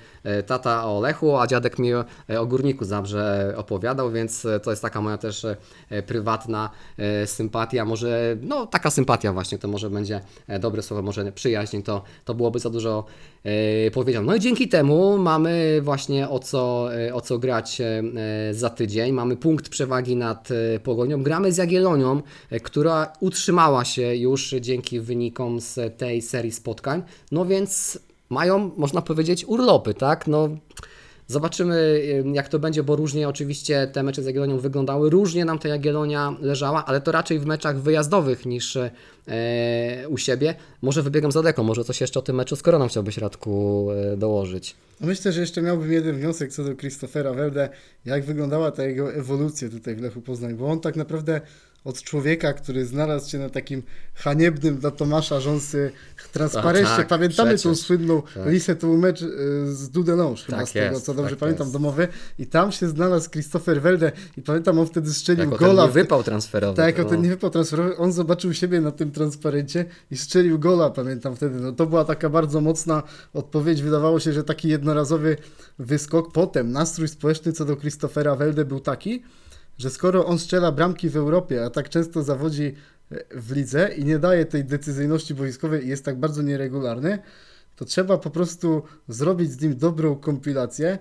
tata 0.47 0.87
o 0.87 1.01
Lechu, 1.01 1.37
a 1.37 1.47
dziadek 1.47 1.79
mi 1.79 1.95
o 2.39 2.47
Górniku 2.47 2.85
zawsze 2.85 3.55
opowiadał, 3.57 4.11
więc 4.11 4.47
to 4.63 4.71
jest 4.71 4.83
taka 4.83 5.01
moja 5.01 5.19
też 5.19 5.47
prywatna 6.07 6.71
sympatia, 7.27 7.85
może, 7.85 8.24
no 8.43 8.67
taka 8.67 8.91
sympatia 8.91 9.33
właśnie, 9.33 9.59
to 9.59 9.69
może 9.69 9.91
będzie 9.91 10.21
e, 10.47 10.59
dobre 10.59 10.83
słowo, 10.83 11.03
może 11.03 11.33
przyjaźń, 11.33 11.83
to, 11.83 12.03
to 12.25 12.35
byłoby 12.35 12.59
za 12.59 12.71
dużo 12.71 13.05
e, 13.45 13.91
powiedziane. 13.91 14.27
No 14.27 14.35
i 14.35 14.41
dzięki 14.41 14.69
temu 14.69 15.19
mamy 15.19 15.81
właśnie 15.83 16.29
o 16.29 16.39
co, 16.39 16.95
e, 16.95 17.15
o 17.15 17.21
co 17.21 17.39
grać 17.39 17.83
za 18.53 18.71
tydzień, 18.71 19.13
mamy 19.13 19.37
punkt 19.37 19.69
przewagi 19.69 20.17
nad 20.17 20.49
Pogonią, 20.83 21.23
gramy 21.23 21.53
z 21.53 21.57
Jagiellonią, 21.57 22.23
e, 22.51 22.61
która 22.61 23.13
utrzymała 23.21 23.85
się 23.85 24.17
już 24.17 24.55
dzięki 24.61 25.01
wynikom 25.01 25.61
z 25.61 25.99
tej 25.99 26.23
serii 26.23 26.53
spotkań, 26.53 27.03
no 27.33 27.45
więc 27.45 27.99
mają, 28.31 28.71
można 28.77 29.03
powiedzieć, 29.03 29.45
urlopy, 29.45 29.95
tak? 29.95 30.27
No, 30.27 30.49
Zobaczymy, 31.27 32.03
jak 32.33 32.49
to 32.49 32.59
będzie, 32.59 32.83
bo 32.83 32.97
różnie 32.97 33.29
oczywiście 33.29 33.87
te 33.93 34.03
mecze 34.03 34.23
z 34.23 34.27
Jagiellonią 34.27 34.59
wyglądały, 34.59 35.11
różnie 35.11 35.45
nam 35.45 35.59
ta 35.59 35.69
Jagiellonia 35.69 36.37
leżała, 36.41 36.85
ale 36.85 37.01
to 37.01 37.13
raczej 37.13 37.39
w 37.39 37.47
meczach 37.47 37.81
wyjazdowych 37.81 38.47
niż 38.47 38.77
e, 38.77 38.91
u 40.09 40.19
siebie. 40.19 40.55
Może 40.83 41.03
wybiegam 41.03 41.33
za 41.33 41.43
daleko, 41.43 41.63
może 41.63 41.85
coś 41.85 42.01
jeszcze 42.01 42.19
o 42.19 42.23
tym 42.23 42.37
meczu 42.37 42.57
z 42.57 42.63
Koroną 42.63 42.89
chciałbyś, 42.89 43.19
Radku, 43.19 43.89
e, 43.91 44.17
dołożyć. 44.17 44.77
No 45.01 45.07
Myślę, 45.07 45.33
że 45.33 45.41
jeszcze 45.41 45.63
miałbym 45.63 45.93
jeden 45.93 46.17
wniosek 46.17 46.53
co 46.53 46.65
do 46.65 46.77
Christophera 46.77 47.33
Welde, 47.33 47.69
jak 48.05 48.25
wyglądała 48.25 48.71
ta 48.71 48.85
jego 48.85 49.13
ewolucja 49.13 49.69
tutaj 49.69 49.97
w 49.97 50.01
Lechu 50.01 50.21
Poznań, 50.21 50.55
bo 50.55 50.67
on 50.67 50.81
tak 50.81 50.97
naprawdę 50.97 51.41
od 51.85 52.03
człowieka, 52.03 52.53
który 52.53 52.87
znalazł 52.87 53.31
się 53.31 53.39
na 53.39 53.51
takim 53.51 53.83
haniebnym 54.15 54.77
dla 54.79 54.91
Tomasza 54.91 55.41
Rząsy 55.41 55.93
transparencie, 56.33 56.97
tak, 56.97 57.09
pamiętamy 57.09 57.51
tą 57.51 57.57
przecież. 57.57 57.79
słynną 57.79 58.23
Tak. 58.35 58.47
listę, 58.47 58.77
to 58.77 58.87
był 58.87 58.97
mecz 58.99 59.23
y, 59.23 59.29
z 59.75 59.91
Dudelange 59.91 60.43
chyba 60.43 60.59
Tak 60.59 60.69
z 60.69 60.73
tego, 60.73 60.95
jest, 60.95 61.05
co 61.07 61.15
dobrze 61.15 61.31
tak 61.31 61.39
pamiętam, 61.39 61.65
jest. 61.67 61.73
domowy 61.73 62.09
i 62.39 62.47
tam 62.47 62.73
się 62.73 62.89
znalazł 62.89 63.31
Christopher 63.31 63.83
Welde 63.83 64.13
i 64.37 64.43
pamiętam, 64.43 64.79
on 64.79 64.87
wtedy 64.87 65.11
strzelił 65.15 65.45
Jako 65.45 65.59
ten 65.59 65.69
gola 65.69 65.87
w 65.87 65.93
wypał 65.93 66.23
transferowy. 66.23 66.77
tak, 66.77 66.97
to 66.97 67.03
o 67.03 67.05
ten 67.05 67.23
nie 67.23 67.29
wypał 67.29 67.51
transferowy, 67.51 67.97
on 67.97 68.13
zobaczył 68.13 68.55
siebie 68.55 68.81
na 68.81 68.91
tym 68.91 69.11
transparencie 69.11 69.85
i 70.11 70.17
strzelił 70.17 70.59
gola, 70.59 70.91
pamiętam 70.91 71.37
wtedy. 71.37 71.61
No 71.61 71.73
to 71.73 71.87
była 71.87 72.05
taka 72.05 72.29
bardzo 72.29 72.61
mocna 72.61 73.03
odpowiedź. 73.35 73.83
Wydawało 73.83 74.21
się, 74.21 74.33
że 74.33 74.45
taki 74.45 74.69
jednorazowy 74.69 75.37
wyskok. 75.79 76.33
Potem 76.33 76.73
nastrój 76.73 77.09
społeczny 77.09 77.53
co 77.53 77.65
do 77.65 77.77
Christophera 77.77 78.35
Welde 78.37 78.65
był 78.65 78.81
taki, 78.81 79.23
że 79.79 79.91
skoro 79.91 80.27
on 80.27 80.39
strzela 80.39 80.73
bramki 80.73 81.09
w 81.09 81.17
Europie, 81.17 81.65
a 81.65 81.71
tak 81.71 81.89
często 81.89 82.23
zawodzi 82.23 82.75
e, 83.11 83.25
w 83.41 83.53
lidze 83.53 83.95
i 83.97 84.05
nie 84.05 84.19
daje 84.19 84.45
tej 84.45 84.65
decyzyjności 84.65 85.35
boiskowej 85.35 85.85
i 85.85 85.89
jest 85.89 86.05
tak 86.05 86.21
bardzo 86.21 86.43
nieregularny, 86.43 87.19
to 87.77 87.85
trzeba 87.85 88.19
po 88.19 88.31
prostu 88.31 88.83
zrobić 89.09 89.51
z 89.51 89.61
nim 89.61 89.77
dobrą 89.77 90.17
kompilację, 90.17 90.99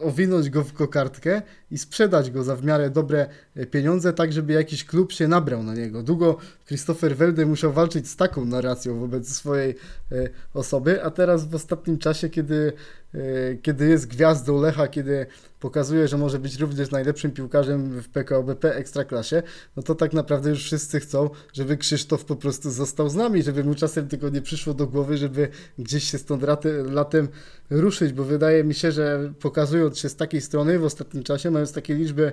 owinąć 0.00 0.50
go 0.50 0.64
w 0.64 0.72
kokardkę 0.72 1.42
i 1.70 1.78
sprzedać 1.78 2.30
go 2.30 2.44
za 2.44 2.56
w 2.56 2.64
miarę 2.64 2.90
dobre 2.90 3.26
y, 3.56 3.66
pieniądze, 3.66 4.12
tak 4.12 4.32
żeby 4.32 4.52
jakiś 4.52 4.84
klub 4.84 5.12
się 5.12 5.28
nabrał 5.28 5.62
na 5.62 5.74
niego. 5.74 6.02
Długo 6.02 6.36
Christopher 6.66 7.16
Welde 7.16 7.46
musiał 7.46 7.72
walczyć 7.72 8.08
z 8.08 8.16
taką 8.16 8.44
narracją 8.44 8.98
wobec 8.98 9.28
swojej 9.28 9.74
y, 10.12 10.30
osoby, 10.54 11.04
a 11.04 11.10
teraz 11.10 11.46
w 11.46 11.54
ostatnim 11.54 11.98
czasie, 11.98 12.28
kiedy, 12.28 12.72
y, 13.14 13.58
kiedy 13.62 13.88
jest 13.88 14.06
gwiazdą 14.06 14.60
Lecha, 14.60 14.88
kiedy 14.88 15.26
pokazuje, 15.60 16.08
że 16.08 16.18
może 16.18 16.38
być 16.38 16.56
również 16.56 16.90
najlepszym 16.90 17.30
piłkarzem 17.30 18.00
w 18.00 18.08
PKO 18.08 18.42
BP 18.42 18.74
Ekstraklasie, 18.74 19.42
no 19.76 19.82
to 19.82 19.94
tak 19.94 20.12
naprawdę 20.12 20.50
już 20.50 20.64
wszyscy 20.64 21.00
chcą, 21.00 21.30
żeby 21.52 21.76
Krzysztof 21.76 22.24
po 22.24 22.36
prostu 22.36 22.70
został 22.70 23.08
z 23.08 23.14
nami, 23.14 23.42
żeby 23.42 23.64
mu 23.64 23.74
czasem 23.74 24.08
tylko 24.08 24.28
nie 24.28 24.42
przyszło 24.42 24.74
do 24.74 24.86
głowy, 24.86 25.16
żeby 25.16 25.48
gdzieś 25.78 26.04
się 26.04 26.18
stąd 26.18 26.42
latem 26.84 27.28
ruszyć, 27.70 28.12
bo 28.12 28.24
wydaje 28.24 28.64
mi 28.64 28.74
się, 28.74 28.92
że 28.92 28.97
pokazując 29.40 29.98
się 29.98 30.08
z 30.08 30.16
takiej 30.16 30.40
strony 30.40 30.78
w 30.78 30.84
ostatnim 30.84 31.24
czasie, 31.24 31.50
mając 31.50 31.72
takie 31.72 31.94
liczby 31.94 32.32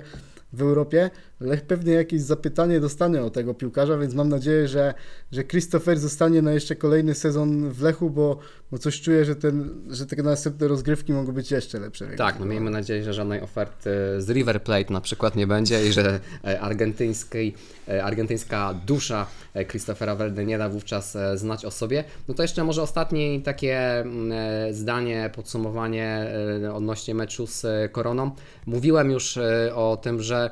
w 0.56 0.62
Europie, 0.62 1.10
Lech 1.40 1.62
pewnie 1.62 1.94
jakieś 1.94 2.22
zapytanie 2.22 2.80
dostanie 2.80 3.22
o 3.22 3.30
tego 3.30 3.54
piłkarza, 3.54 3.98
więc 3.98 4.14
mam 4.14 4.30
nadzieję, 4.30 4.68
że, 4.68 4.94
że 5.32 5.44
Christopher 5.44 6.00
zostanie 6.00 6.42
na 6.42 6.52
jeszcze 6.52 6.76
kolejny 6.76 7.16
sezon 7.16 7.70
w 7.70 7.82
Lechu, 7.82 8.10
bo, 8.10 8.40
bo 8.72 8.78
coś 8.78 9.02
czuję, 9.02 9.26
że, 9.26 9.36
ten, 9.36 9.70
że 9.90 10.06
te 10.06 10.24
następne 10.24 10.68
rozgrywki 10.68 11.14
mogą 11.14 11.32
być 11.32 11.52
jeszcze 11.52 11.80
lepsze. 11.80 12.08
Tak, 12.08 12.40
no 12.40 12.46
miejmy 12.46 12.72
nadzieję, 12.72 13.04
że 13.04 13.14
żadnej 13.14 13.42
oferty 13.42 13.90
z 14.18 14.30
River 14.30 14.64
Plate 14.64 14.94
na 14.94 15.02
przykład 15.02 15.36
nie 15.36 15.48
będzie 15.48 15.88
i 15.88 15.92
że 15.92 16.20
e, 16.44 16.62
argentyńskiej, 16.62 17.54
e, 17.88 18.04
argentyńska 18.04 18.74
dusza 18.86 19.28
e, 19.54 19.66
Christophera 19.66 20.16
Welde 20.16 20.46
nie 20.46 20.58
da 20.58 20.70
wówczas 20.70 21.18
znać 21.36 21.66
o 21.66 21.72
sobie. 21.72 22.04
No 22.28 22.34
to 22.34 22.42
jeszcze 22.42 22.64
może 22.64 22.82
ostatnie 22.82 23.42
takie 23.42 24.00
mm, 24.00 24.34
zdanie, 24.74 25.30
podsumowanie 25.36 26.28
odnośnie 26.74 27.16
meczu 27.16 27.48
z 27.48 27.92
Koroną. 27.92 28.32
Mówiłem 28.66 29.12
już 29.12 29.40
o 29.76 29.98
tym, 30.02 30.22
że 30.22 30.45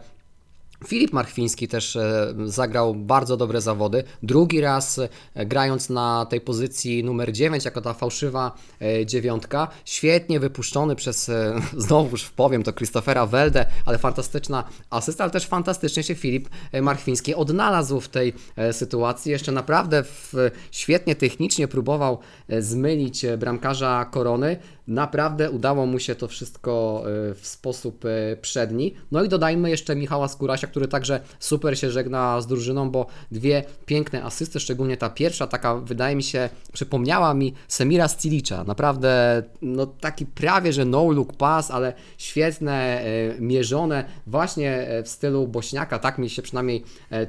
Filip 0.87 1.13
Marchwiński 1.13 1.67
też 1.67 1.95
e, 1.95 2.33
zagrał 2.45 2.95
bardzo 2.95 3.37
dobre 3.37 3.61
zawody. 3.61 4.03
Drugi 4.23 4.61
raz 4.61 4.99
e, 5.33 5.45
grając 5.45 5.89
na 5.89 6.25
tej 6.29 6.41
pozycji 6.41 7.03
numer 7.03 7.31
9, 7.31 7.65
jako 7.65 7.81
ta 7.81 7.93
fałszywa 7.93 8.51
e, 8.81 9.05
dziewiątka. 9.05 9.67
Świetnie 9.85 10.39
wypuszczony 10.39 10.95
przez, 10.95 11.31
znowuż 11.77 12.29
powiem 12.29 12.63
to, 12.63 12.73
Christophera 12.73 13.25
Welde, 13.25 13.65
ale 13.85 13.97
fantastyczna 13.97 14.63
asysta, 14.89 15.23
ale 15.23 15.31
też 15.31 15.47
fantastycznie 15.47 16.03
się 16.03 16.15
Filip 16.15 16.49
Marchwiński 16.81 17.35
odnalazł 17.35 17.99
w 17.99 18.09
tej 18.09 18.33
sytuacji. 18.71 19.31
Jeszcze 19.31 19.51
naprawdę 19.51 20.03
w, 20.03 20.33
świetnie 20.71 21.15
technicznie 21.15 21.67
próbował 21.67 22.19
zmylić 22.59 23.25
bramkarza 23.37 24.05
Korony. 24.05 24.57
Naprawdę 24.87 25.51
udało 25.51 25.85
mu 25.85 25.99
się 25.99 26.15
to 26.15 26.27
wszystko 26.27 27.03
e, 27.05 27.33
w 27.33 27.47
sposób 27.47 28.05
e, 28.05 28.37
przedni. 28.37 28.93
No 29.11 29.23
i 29.23 29.29
dodajmy 29.29 29.69
jeszcze 29.69 29.95
Michała 29.95 30.27
Skórasia, 30.27 30.67
który 30.67 30.87
także 30.87 31.19
super 31.39 31.79
się 31.79 31.91
żegna 31.91 32.41
z 32.41 32.47
drużyną, 32.47 32.89
bo 32.89 33.05
dwie 33.31 33.63
piękne 33.85 34.23
asysty, 34.23 34.59
szczególnie 34.59 34.97
ta 34.97 35.09
pierwsza, 35.09 35.47
taka 35.47 35.75
wydaje 35.75 36.15
mi 36.15 36.23
się, 36.23 36.49
przypomniała 36.73 37.33
mi 37.33 37.53
Semira 37.67 38.07
Stilicza. 38.07 38.63
Naprawdę, 38.63 39.43
no 39.61 39.85
taki 39.85 40.25
prawie, 40.25 40.73
że 40.73 40.85
no-look 40.85 41.33
pass, 41.33 41.71
ale 41.71 41.93
świetne, 42.17 43.01
e, 43.01 43.05
mierzone 43.39 44.05
właśnie 44.27 44.87
w 45.03 45.09
stylu 45.09 45.47
Bośniaka, 45.47 45.99
tak 45.99 46.17
mi 46.17 46.29
się 46.29 46.41
przynajmniej 46.41 46.83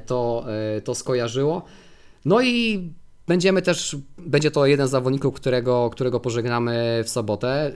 to, 0.05 0.45
to 0.83 0.95
skojarzyło. 0.95 1.65
No 2.25 2.41
i 2.41 2.89
będziemy 3.27 3.61
też, 3.61 3.97
będzie 4.17 4.51
to 4.51 4.65
jeden 4.65 4.87
z 4.87 4.91
zawodników, 4.91 5.35
którego, 5.35 5.89
którego 5.89 6.19
pożegnamy 6.19 7.01
w 7.05 7.09
sobotę. 7.09 7.71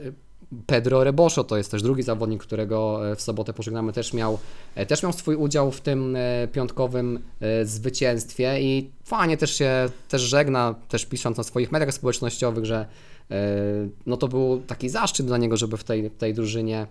Pedro 0.66 1.04
Reboszo 1.04 1.44
to 1.44 1.56
jest 1.56 1.70
też 1.70 1.82
drugi 1.82 2.02
zawodnik, 2.02 2.42
którego 2.42 3.10
e, 3.10 3.16
w 3.16 3.22
sobotę 3.22 3.52
pożegnamy, 3.52 3.92
też 3.92 4.12
miał, 4.12 4.38
e, 4.74 4.86
też 4.86 5.02
miał 5.02 5.12
swój 5.12 5.36
udział 5.36 5.70
w 5.70 5.80
tym 5.80 6.16
e, 6.16 6.48
piątkowym 6.52 7.18
zwycięstwie 7.64 8.60
i 8.60 8.90
fajnie 9.04 9.36
też 9.36 9.54
się 9.54 9.88
też 10.08 10.22
żegna, 10.22 10.74
też 10.88 11.06
pisząc 11.06 11.36
na 11.36 11.42
swoich 11.42 11.72
mediach 11.72 11.94
społecznościowych, 11.94 12.64
że 12.64 12.86
no 14.06 14.16
to 14.16 14.28
był 14.28 14.62
taki 14.66 14.88
zaszczyt 14.88 15.26
dla 15.26 15.38
niego, 15.38 15.56
żeby 15.56 15.76
w 15.76 15.84
tej, 15.84 16.10
tej 16.10 16.34
drużynie 16.34 16.86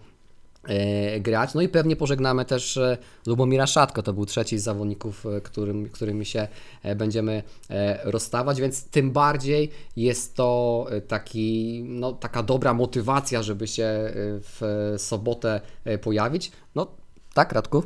grać. 1.20 1.54
No 1.54 1.62
i 1.62 1.70
pewnie 1.70 1.96
pożegnamy 1.96 2.46
też 2.46 2.78
e, 2.78 2.98
Lubomira 3.26 3.68
Szatko, 3.68 4.04
to 4.04 4.14
był 4.14 4.26
trzeci 4.26 4.60
z 4.60 4.64
zawodników, 4.64 5.26
e, 5.26 5.42
którym, 5.42 5.90
którymi 5.90 6.26
się 6.26 6.48
e, 6.84 6.96
będziemy 6.96 7.44
e, 7.70 8.12
rozstawać, 8.12 8.62
więc 8.62 8.84
tym 8.84 9.12
bardziej 9.12 9.72
jest 9.96 10.36
to 10.36 10.86
e, 10.92 11.02
taki, 11.02 11.84
no, 11.88 12.14
taka 12.14 12.44
dobra 12.44 12.74
motywacja, 12.74 13.44
żeby 13.44 13.68
się 13.68 13.84
e, 13.84 14.12
w 14.40 14.94
sobotę 14.98 15.62
e, 15.86 15.98
pojawić. 15.98 16.52
No 16.76 16.88
tak, 17.34 17.52
Radku? 17.52 17.84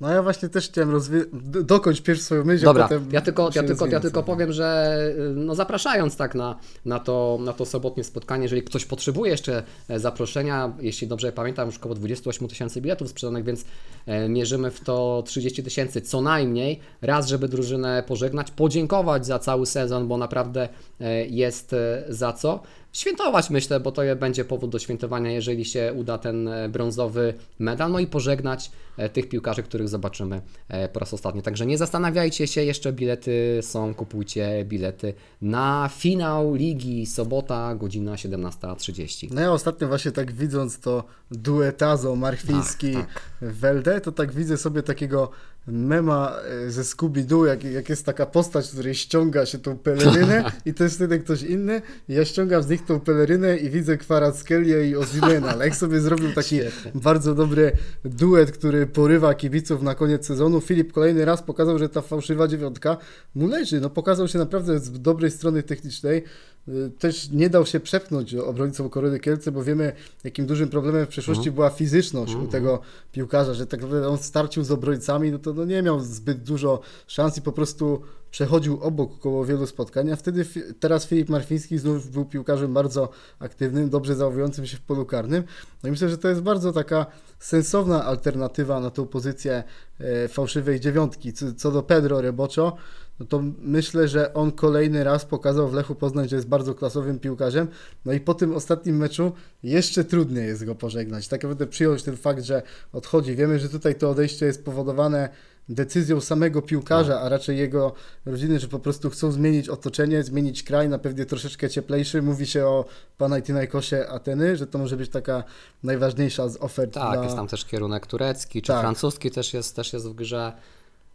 No 0.00 0.12
ja 0.12 0.22
właśnie 0.22 0.48
też 0.48 0.68
chciałem 0.68 0.90
rozwi- 0.90 1.24
dokończ 1.62 2.02
pierwszy 2.02 2.24
swoją 2.24 2.44
myśl, 2.44 2.64
Dobra, 2.64 2.88
ja 3.12 3.20
tylko, 3.20 3.50
ja 3.54 3.62
tylko, 3.62 3.86
ja 3.86 4.00
tylko 4.00 4.22
powiem, 4.22 4.52
że 4.52 4.98
y, 5.18 5.34
no 5.34 5.54
zapraszając 5.54 6.16
tak 6.16 6.34
na, 6.34 6.58
na, 6.84 6.98
to, 6.98 7.38
na 7.40 7.52
to 7.52 7.66
sobotnie 7.66 8.04
spotkanie, 8.04 8.42
jeżeli 8.42 8.62
ktoś 8.62 8.84
potrzebuje 8.84 9.30
jeszcze 9.30 9.62
e, 9.88 9.98
zaproszenia, 10.00 10.72
jeśli 10.80 11.08
dobrze 11.08 11.32
pamiętam, 11.32 11.66
już 11.66 11.76
około 11.76 11.94
28 11.94 12.48
tysięcy 12.48 12.80
biletów 12.80 13.08
sprzedanych, 13.08 13.44
więc 13.44 13.64
e, 14.06 14.28
mierzymy 14.28 14.70
w 14.70 14.80
to 14.80 15.22
30 15.26 15.62
tysięcy 15.62 16.00
co 16.00 16.20
najmniej, 16.20 16.80
raz, 17.02 17.28
żeby 17.28 17.48
drużynę 17.48 18.02
pożegnać, 18.06 18.50
podziękować 18.50 19.26
za 19.26 19.38
cały 19.38 19.66
sezon, 19.66 20.08
bo 20.08 20.16
naprawdę 20.16 20.68
e, 21.00 21.26
jest 21.26 21.74
za 22.08 22.32
co. 22.32 22.62
Świętować 22.96 23.50
myślę, 23.50 23.80
bo 23.80 23.92
to 23.92 24.02
będzie 24.16 24.44
powód 24.44 24.70
do 24.70 24.78
świętowania, 24.78 25.30
jeżeli 25.30 25.64
się 25.64 25.92
uda 25.96 26.18
ten 26.18 26.48
e, 26.48 26.68
brązowy 26.68 27.34
medal, 27.58 27.92
no 27.92 27.98
i 27.98 28.06
pożegnać 28.06 28.70
e, 28.96 29.08
tych 29.08 29.28
piłkarzy, 29.28 29.62
których 29.62 29.88
zobaczymy 29.88 30.40
e, 30.68 30.88
po 30.88 31.00
raz 31.00 31.14
ostatni. 31.14 31.42
Także 31.42 31.66
nie 31.66 31.78
zastanawiajcie 31.78 32.46
się, 32.46 32.64
jeszcze 32.64 32.92
bilety 32.92 33.58
są, 33.62 33.94
kupujcie 33.94 34.64
bilety 34.64 35.14
na 35.42 35.90
finał 35.92 36.54
ligi, 36.54 37.06
sobota, 37.06 37.74
godzina 37.74 38.14
17.30. 38.14 39.28
No 39.32 39.40
ja 39.40 39.52
ostatnio 39.52 39.88
właśnie 39.88 40.12
tak 40.12 40.32
widząc 40.32 40.80
to 40.80 41.04
duetazo 41.30 42.16
Marchwiński 42.16 42.92
Tak, 42.92 43.20
Welde, 43.40 44.00
to 44.00 44.12
tak 44.12 44.32
widzę 44.32 44.56
sobie 44.56 44.82
takiego 44.82 45.30
mema 45.66 46.36
e, 46.66 46.70
ze 46.70 46.82
Scooby-Doo, 46.82 47.44
jak, 47.44 47.64
jak 47.64 47.88
jest 47.88 48.06
taka 48.06 48.26
postać, 48.26 48.70
której 48.70 48.94
ściąga 48.94 49.46
się 49.46 49.58
tą 49.58 49.78
pelerynę 49.78 50.44
i 50.66 50.74
to 50.74 50.84
jest 50.84 50.96
wtedy 50.96 51.18
ktoś 51.18 51.42
inny 51.42 51.82
ja 52.08 52.24
ściągam 52.24 52.62
z 52.62 52.68
nich 52.68 52.84
tą 52.84 53.00
pelerynę 53.00 53.56
i 53.56 53.70
widzę 53.70 53.96
Kwarackelia 53.96 54.82
i 54.82 54.96
Ozimena. 54.96 55.54
Lech 55.56 55.76
sobie 55.76 56.00
zrobił 56.00 56.32
taki 56.32 56.56
Świetnie. 56.56 56.90
bardzo 56.94 57.34
dobry 57.34 57.72
duet, 58.04 58.52
który 58.52 58.86
porywa 58.86 59.34
kibiców 59.34 59.82
na 59.82 59.94
koniec 59.94 60.26
sezonu. 60.26 60.60
Filip 60.60 60.92
kolejny 60.92 61.24
raz 61.24 61.42
pokazał, 61.42 61.78
że 61.78 61.88
ta 61.88 62.00
fałszywa 62.00 62.48
dziewiątka 62.48 62.96
mu 63.34 63.46
leży. 63.46 63.80
No 63.80 63.90
pokazał 63.90 64.28
się 64.28 64.38
naprawdę 64.38 64.78
z 64.78 65.00
dobrej 65.00 65.30
strony 65.30 65.62
technicznej. 65.62 66.24
Y, 66.68 66.90
Też 66.98 67.30
nie 67.30 67.50
dał 67.50 67.66
się 67.66 67.80
przepchnąć 67.80 68.34
obrońcą 68.34 68.88
Korony 68.88 69.20
Kielce, 69.20 69.52
bo 69.52 69.64
wiemy, 69.64 69.92
jakim 70.24 70.46
dużym 70.46 70.68
problemem 70.68 71.06
w 71.06 71.08
przeszłości 71.08 71.50
była 71.50 71.70
fizyczność 71.70 72.34
u 72.34 72.46
tego 72.46 72.80
piłkarza, 73.12 73.54
że 73.54 73.66
tak 73.66 73.80
naprawdę 73.80 74.08
on 74.08 74.18
w 74.18 74.24
starciu 74.24 74.64
z 74.64 74.70
obrońcami, 74.70 75.32
no 75.32 75.38
to 75.38 75.54
no 75.54 75.64
nie 75.64 75.82
miał 75.82 76.00
zbyt 76.00 76.42
dużo 76.42 76.80
szans 77.06 77.38
i 77.38 77.42
po 77.42 77.52
prostu 77.52 78.02
przechodził 78.30 78.80
obok 78.80 79.18
koło 79.18 79.44
wielu 79.44 79.66
spotkań, 79.66 80.10
a 80.10 80.16
wtedy 80.16 80.44
teraz 80.80 81.06
Filip 81.06 81.28
Marfiński 81.28 81.78
znów 81.78 82.10
był 82.10 82.24
piłkarzem 82.24 82.74
bardzo 82.74 83.08
aktywnym, 83.38 83.90
dobrze 83.90 84.14
zachowującym 84.14 84.66
się 84.66 84.76
w 84.76 84.80
polu 84.80 85.06
karnym. 85.06 85.44
No 85.82 85.88
i 85.88 85.92
myślę, 85.92 86.08
że 86.08 86.18
to 86.18 86.28
jest 86.28 86.40
bardzo 86.40 86.72
taka 86.72 87.06
sensowna 87.38 88.04
alternatywa 88.04 88.80
na 88.80 88.90
tą 88.90 89.06
pozycję 89.06 89.64
e, 90.00 90.28
fałszywej 90.28 90.80
dziewiątki. 90.80 91.32
Co 91.56 91.72
do 91.72 91.82
Pedro 91.82 92.20
Reboczo, 92.20 92.76
no 93.20 93.26
to 93.26 93.42
myślę, 93.58 94.08
że 94.08 94.34
on 94.34 94.52
kolejny 94.52 95.04
raz 95.04 95.24
pokazał 95.24 95.68
w 95.68 95.74
Lechu 95.74 95.94
Poznań, 95.94 96.28
że 96.28 96.36
jest 96.36 96.48
bardzo 96.48 96.74
klasowym 96.74 97.18
piłkarzem. 97.18 97.68
No 98.04 98.12
i 98.12 98.20
po 98.20 98.34
tym 98.34 98.54
ostatnim 98.54 98.96
meczu 98.96 99.32
jeszcze 99.62 100.04
trudniej 100.04 100.46
jest 100.46 100.64
go 100.64 100.74
pożegnać. 100.74 101.28
Tak 101.28 101.42
naprawdę 101.42 101.66
przyjąć 101.66 102.02
ten 102.02 102.16
fakt, 102.16 102.42
że 102.42 102.62
odchodzi. 102.92 103.36
Wiemy, 103.36 103.58
że 103.58 103.68
tutaj 103.68 103.94
to 103.94 104.10
odejście 104.10 104.46
jest 104.46 104.64
powodowane 104.64 105.28
decyzją 105.68 106.20
samego 106.20 106.62
piłkarza, 106.62 107.20
a 107.20 107.28
raczej 107.28 107.58
jego 107.58 107.92
rodziny, 108.26 108.58
że 108.58 108.68
po 108.68 108.78
prostu 108.78 109.10
chcą 109.10 109.32
zmienić 109.32 109.68
otoczenie, 109.68 110.22
zmienić 110.22 110.62
kraj 110.62 110.88
na 110.88 110.98
pewnie 110.98 111.26
troszeczkę 111.26 111.70
cieplejszy. 111.70 112.22
Mówi 112.22 112.46
się 112.46 112.66
o 112.66 112.84
Panathinaikosie 113.18 114.08
Ateny, 114.08 114.56
że 114.56 114.66
to 114.66 114.78
może 114.78 114.96
być 114.96 115.10
taka 115.10 115.44
najważniejsza 115.82 116.48
z 116.48 116.56
ofert 116.56 116.94
Tak, 116.94 117.12
dla... 117.12 117.24
jest 117.24 117.36
tam 117.36 117.48
też 117.48 117.64
kierunek 117.64 118.06
turecki, 118.06 118.62
czy 118.62 118.72
Tak. 118.72 118.80
francuski 118.80 119.30
też 119.30 119.54
jest, 119.54 119.76
też 119.76 119.92
jest 119.92 120.08
w 120.08 120.14
grze. 120.14 120.52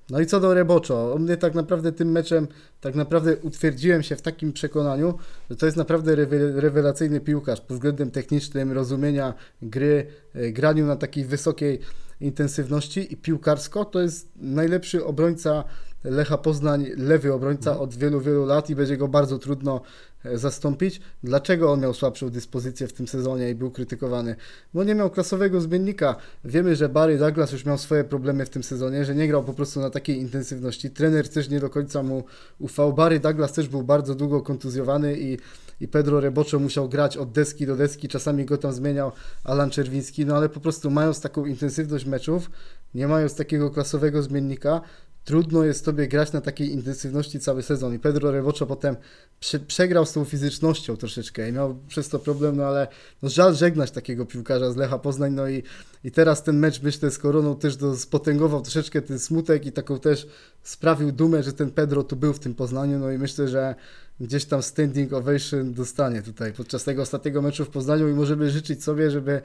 No 0.10 0.20
i 0.20 0.26
co 0.26 0.40
do 0.40 0.54
Reboczo, 0.54 1.16
mnie 1.20 1.38
tak 1.38 1.54
naprawdę 1.56 1.92
tym 1.92 2.12
meczem, 2.12 2.48
tak 2.82 2.96
naprawdę 2.96 3.38
utwierdziłem 3.38 4.04
się 4.04 4.16
w 4.16 4.22
takim 4.22 4.54
przekonaniu, 4.54 5.18
że 5.50 5.56
to 5.56 5.66
jest 5.66 5.78
naprawdę 5.78 6.16
rewe- 6.16 6.60
rewelacyjny 6.60 7.20
piłkarz 7.20 7.62
pod 7.62 7.78
względem 7.78 8.12
technicznym, 8.12 8.72
rozumienia 8.72 9.34
gry, 9.62 10.08
e, 10.36 10.52
graniu 10.52 10.86
na 10.86 10.96
takiej 10.96 11.26
wysokiej 11.26 11.80
intensywności 12.22 13.14
i 13.14 13.18
piłkarsko 13.18 13.86
to 13.86 14.02
jest 14.02 14.30
najlepszy 14.36 15.06
obrońca 15.06 15.64
Lecha 16.04 16.38
Poznań, 16.38 16.88
lewy 16.98 17.34
obrońca 17.34 17.80
od 17.80 17.96
wielu, 17.96 18.22
wielu 18.22 18.46
lat 18.46 18.70
i 18.70 18.76
będzie 18.76 18.98
go 18.98 19.08
bardzo 19.08 19.40
trudno 19.40 19.82
e, 20.26 20.38
zastąpić. 20.38 21.02
Dlaczego 21.24 21.72
on 21.72 21.82
miał 21.82 21.94
słabszą 21.94 22.30
dyspozycję 22.30 22.88
w 22.88 22.94
tym 22.94 23.08
sezonie 23.08 23.50
i 23.50 23.56
był 23.56 23.72
krytykowany? 23.72 24.36
Bo 24.74 24.84
nie 24.84 24.96
miał 24.96 25.10
klasowego 25.10 25.62
zmiennika. 25.62 26.16
Wiemy, 26.46 26.76
że 26.76 26.90
Barry 26.90 27.18
Douglas 27.18 27.52
już 27.52 27.66
miał 27.66 27.78
swoje 27.78 28.04
problemy 28.04 28.46
w 28.46 28.50
tym 28.50 28.64
sezonie, 28.64 29.06
że 29.06 29.16
nie 29.16 29.28
grał 29.28 29.44
po 29.44 29.54
prostu 29.54 29.80
na 29.80 29.90
takiej 29.90 30.18
intensywności. 30.18 30.90
Trener 30.90 31.30
też 31.30 31.50
nie 31.50 31.60
do 31.60 31.70
końca 31.70 32.04
mu 32.04 32.24
ufał. 32.60 32.94
Barry 32.94 33.20
Douglas 33.20 33.54
też 33.54 33.68
był 33.68 33.84
bardzo 33.84 34.16
długo 34.16 34.42
kontuzjowany 34.42 35.20
i, 35.20 35.38
i 35.82 35.88
Pedro 35.88 36.20
Reboczo 36.20 36.60
musiał 36.60 36.90
grać 36.90 37.18
od 37.18 37.32
deski 37.32 37.66
do 37.66 37.76
deski. 37.76 38.08
Czasami 38.08 38.46
go 38.46 38.58
tam 38.58 38.74
zmieniał 38.74 39.12
Alan 39.44 39.70
Czerwiński, 39.70 40.26
no 40.26 40.36
ale 40.36 40.50
po 40.50 40.60
prostu 40.60 40.92
mając 40.92 41.22
taką 41.22 41.46
intensywność 41.46 42.06
meczów, 42.06 42.52
nie 42.94 43.08
mając 43.08 43.36
takiego 43.36 43.70
klasowego 43.70 44.24
zmiennika, 44.24 44.82
trudno 45.24 45.64
jest 45.64 45.86
tobie 45.86 46.08
grać 46.08 46.32
na 46.32 46.42
takiej 46.42 46.72
intensywności 46.72 47.40
cały 47.40 47.64
sezon. 47.64 47.94
I 47.94 48.00
Pedro 48.00 48.32
Reboczo 48.32 48.66
potem 48.68 48.96
prze, 49.40 49.60
przegrał 49.60 50.06
z 50.06 50.14
tą 50.14 50.26
fizycznością 50.26 50.98
troszeczkę 50.98 51.50
i 51.50 51.54
miał 51.54 51.76
przez 51.88 52.10
to 52.10 52.20
problem, 52.20 52.58
no 52.58 52.64
ale 52.64 52.88
no 53.22 53.30
żal 53.30 53.56
żegnać 53.56 53.92
takiego 53.92 54.26
piłkarza 54.26 54.72
z 54.72 54.76
Lecha 54.76 55.00
Poznań. 55.00 55.34
No 55.34 55.50
i, 55.50 55.64
i 56.04 56.12
teraz 56.12 56.44
ten 56.44 56.60
mecz, 56.60 56.82
myślę, 56.82 57.12
z 57.12 57.18
Koroną 57.18 57.56
też 57.56 57.76
do, 57.76 57.98
spotęgował 57.98 58.62
troszeczkę 58.62 59.02
ten 59.02 59.20
smutek 59.20 59.66
i 59.66 59.72
taką 59.72 60.00
też 60.00 60.28
sprawił 60.64 61.12
dumę, 61.12 61.44
że 61.44 61.54
ten 61.54 61.72
Pedro 61.72 62.04
tu 62.04 62.16
był 62.16 62.34
w 62.34 62.40
tym 62.40 62.56
Poznaniu. 62.56 63.00
No 63.00 63.12
i 63.12 63.18
myślę, 63.18 63.48
że 63.48 63.76
gdzieś 64.22 64.46
tam 64.46 64.62
standing 64.62 65.14
ovation 65.14 65.74
dostanie 65.74 66.22
tutaj 66.22 66.54
podczas 66.54 66.84
tego 66.84 67.02
ostatniego 67.02 67.42
meczu 67.42 67.66
w 67.66 67.70
Poznaniu 67.70 68.10
i 68.10 68.14
możemy 68.14 68.50
życzyć 68.50 68.84
sobie, 68.84 69.12
żeby 69.12 69.42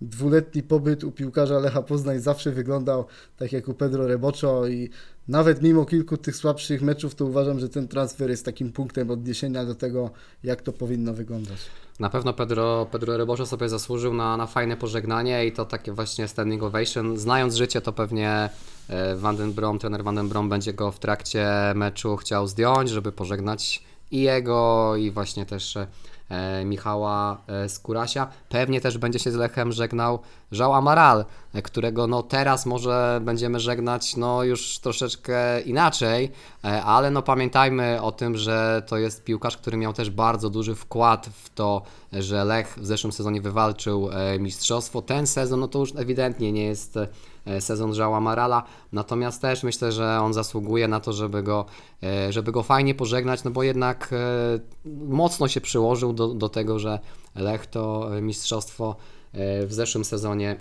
dwuletni 0.00 0.62
pobyt 0.62 1.04
u 1.04 1.12
piłkarza 1.12 1.58
Lecha 1.58 1.82
Poznań 1.82 2.20
zawsze 2.20 2.50
wyglądał 2.50 3.04
tak 3.36 3.52
jak 3.52 3.68
u 3.68 3.74
Pedro 3.74 4.06
Reboczo 4.06 4.66
i 4.66 4.90
nawet 5.28 5.62
mimo 5.62 5.84
kilku 5.84 6.16
tych 6.16 6.36
słabszych 6.36 6.82
meczów, 6.82 7.14
to 7.14 7.24
uważam, 7.24 7.60
że 7.60 7.68
ten 7.68 7.88
transfer 7.88 8.30
jest 8.30 8.44
takim 8.44 8.72
punktem 8.72 9.10
odniesienia 9.10 9.64
do 9.64 9.74
tego, 9.74 10.10
jak 10.44 10.62
to 10.62 10.72
powinno 10.72 11.14
wyglądać. 11.14 11.58
Na 12.00 12.10
pewno 12.10 12.32
Pedro, 12.32 12.86
Pedro 12.90 13.16
Reboszo 13.16 13.46
sobie 13.46 13.68
zasłużył 13.68 14.14
na, 14.14 14.36
na 14.36 14.46
fajne 14.46 14.76
pożegnanie 14.76 15.46
i 15.46 15.52
to 15.52 15.64
takie 15.64 15.92
właśnie 15.92 16.28
standing 16.28 16.62
ovation. 16.62 17.16
Znając 17.16 17.54
życie, 17.54 17.80
to 17.80 17.92
pewnie 17.92 18.50
e, 18.88 19.16
Van 19.16 19.36
den 19.36 19.52
Brom, 19.52 19.78
trener 19.78 20.04
Van 20.04 20.14
den 20.14 20.28
Brom 20.28 20.48
będzie 20.48 20.72
go 20.72 20.92
w 20.92 20.98
trakcie 20.98 21.48
meczu 21.74 22.16
chciał 22.16 22.46
zdjąć, 22.46 22.90
żeby 22.90 23.12
pożegnać 23.12 23.82
i 24.12 24.20
jego, 24.20 24.96
i 24.96 25.10
właśnie 25.10 25.46
też 25.46 25.76
e, 25.76 26.64
Michała 26.64 27.42
e, 27.46 27.68
Skurasia. 27.68 28.28
Pewnie 28.48 28.80
też 28.80 28.98
będzie 28.98 29.18
się 29.18 29.30
z 29.30 29.34
Lechem 29.34 29.72
żegnał 29.72 30.18
Żał 30.52 30.74
Amaral, 30.74 31.24
e, 31.54 31.62
którego 31.62 32.06
no 32.06 32.22
teraz 32.22 32.66
może 32.66 33.20
będziemy 33.24 33.60
żegnać 33.60 34.16
no 34.16 34.44
już 34.44 34.78
troszeczkę 34.78 35.60
inaczej, 35.60 36.32
ale 36.84 37.10
no 37.10 37.22
pamiętajmy 37.22 38.02
o 38.02 38.12
tym, 38.12 38.36
że 38.36 38.82
to 38.86 38.98
jest 38.98 39.24
piłkarz, 39.24 39.56
który 39.56 39.76
miał 39.76 39.92
też 39.92 40.10
bardzo 40.10 40.50
duży 40.50 40.74
wkład 40.74 41.26
w 41.42 41.50
to, 41.50 41.82
że 42.12 42.44
Lech 42.44 42.78
w 42.78 42.86
zeszłym 42.86 43.12
sezonie 43.12 43.40
wywalczył 43.40 44.10
mistrzostwo. 44.38 45.02
Ten 45.02 45.26
sezon 45.26 45.60
no 45.60 45.68
to 45.68 45.78
już 45.78 45.92
ewidentnie 45.96 46.52
nie 46.52 46.64
jest 46.64 46.98
sezon 47.60 47.94
Żała 47.94 48.20
Marala, 48.20 48.62
natomiast 48.92 49.42
też 49.42 49.62
myślę, 49.62 49.92
że 49.92 50.20
on 50.20 50.34
zasługuje 50.34 50.88
na 50.88 51.00
to, 51.00 51.12
żeby 51.12 51.42
go, 51.42 51.64
e, 52.02 52.32
żeby 52.32 52.52
go 52.52 52.62
fajnie 52.62 52.94
pożegnać, 52.94 53.44
no 53.44 53.50
bo 53.50 53.62
jednak 53.62 54.10
e, 54.12 54.60
mocno 55.08 55.48
się 55.48 55.60
przyłożył 55.60 56.12
do, 56.12 56.28
do 56.28 56.48
tego, 56.48 56.78
że 56.78 56.98
Lech 57.34 57.66
to 57.66 58.16
e, 58.16 58.22
mistrzostwo 58.22 58.96
e, 59.32 59.66
w 59.66 59.72
zeszłym 59.72 60.04
sezonie 60.04 60.56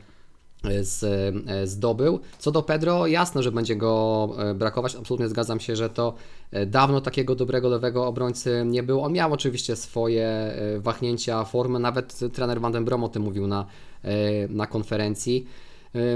e, 0.63 0.83
z, 0.83 1.03
e, 1.47 1.67
zdobył. 1.67 2.19
Co 2.39 2.51
do 2.51 2.63
Pedro, 2.63 3.07
jasne, 3.07 3.43
że 3.43 3.51
będzie 3.51 3.75
go 3.75 4.29
e, 4.37 4.53
brakować. 4.53 4.95
Absolutnie 4.95 5.29
zgadzam 5.29 5.59
się, 5.59 5.75
że 5.75 5.89
to 5.89 6.13
e, 6.51 6.65
dawno 6.65 7.01
takiego 7.01 7.35
dobrego 7.35 7.69
lewego 7.69 8.07
obrońcy 8.07 8.63
nie 8.65 8.83
było. 8.83 9.03
On 9.03 9.13
miał 9.13 9.33
oczywiście 9.33 9.75
swoje 9.75 10.27
e, 10.27 10.79
wahnięcia 10.79 11.43
formy, 11.45 11.79
nawet 11.79 12.19
trener 12.33 12.61
Van 12.61 12.71
den 12.71 12.85
Brom 12.85 13.03
o 13.03 13.09
tym 13.09 13.23
mówił 13.23 13.47
na, 13.47 13.65
e, 14.03 14.47
na 14.47 14.67
konferencji. 14.67 15.45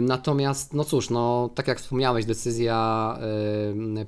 Natomiast, 0.01 0.73
no 0.73 0.83
cóż, 0.83 1.09
no 1.09 1.49
tak 1.55 1.67
jak 1.67 1.79
wspomniałeś, 1.79 2.25
decyzja 2.25 3.19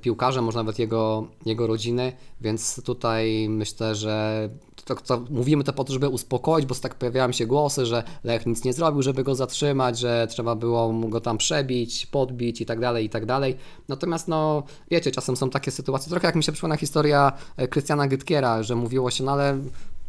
piłkarza, 0.02 0.42
może 0.42 0.58
nawet 0.58 0.80
jego, 0.80 1.28
jego 1.46 1.68
rodziny, 1.68 2.14
więc 2.42 2.84
tutaj 2.84 3.50
myślę, 3.50 3.96
że 3.96 4.50
to, 4.88 4.96
to, 4.96 5.22
mówimy 5.30 5.64
to 5.64 5.74
po 5.74 5.84
to, 5.84 5.94
żeby 5.94 6.10
uspokoić, 6.10 6.66
bo 6.66 6.76
tak 6.76 6.96
pojawiają 6.96 7.32
się 7.32 7.46
głosy, 7.46 7.86
że 7.86 8.04
Lech 8.24 8.46
nic 8.46 8.64
nie 8.64 8.74
zrobił, 8.74 9.02
żeby 9.02 9.24
go 9.24 9.36
zatrzymać, 9.36 10.00
że 10.00 10.28
trzeba 10.30 10.56
było 10.56 10.94
go 10.94 11.22
tam 11.22 11.38
przebić, 11.38 12.06
podbić 12.06 12.62
i 12.62 12.66
tak 12.66 12.80
dalej, 12.80 13.06
i 13.06 13.10
tak 13.10 13.26
dalej. 13.26 13.58
Natomiast, 13.88 14.28
no 14.28 14.64
wiecie, 14.92 15.12
czasem 15.12 15.36
są 15.38 15.50
takie 15.50 15.72
sytuacje, 15.72 16.10
trochę 16.10 16.28
jak 16.28 16.36
mi 16.36 16.44
się 16.44 16.52
przypomina 16.52 16.78
historia 16.78 17.32
e, 17.58 17.68
Krystiana 17.68 18.08
Gytkiera, 18.08 18.64
że 18.64 18.76
mówiło 18.76 19.12
się, 19.12 19.24
no 19.24 19.32
ale 19.32 19.60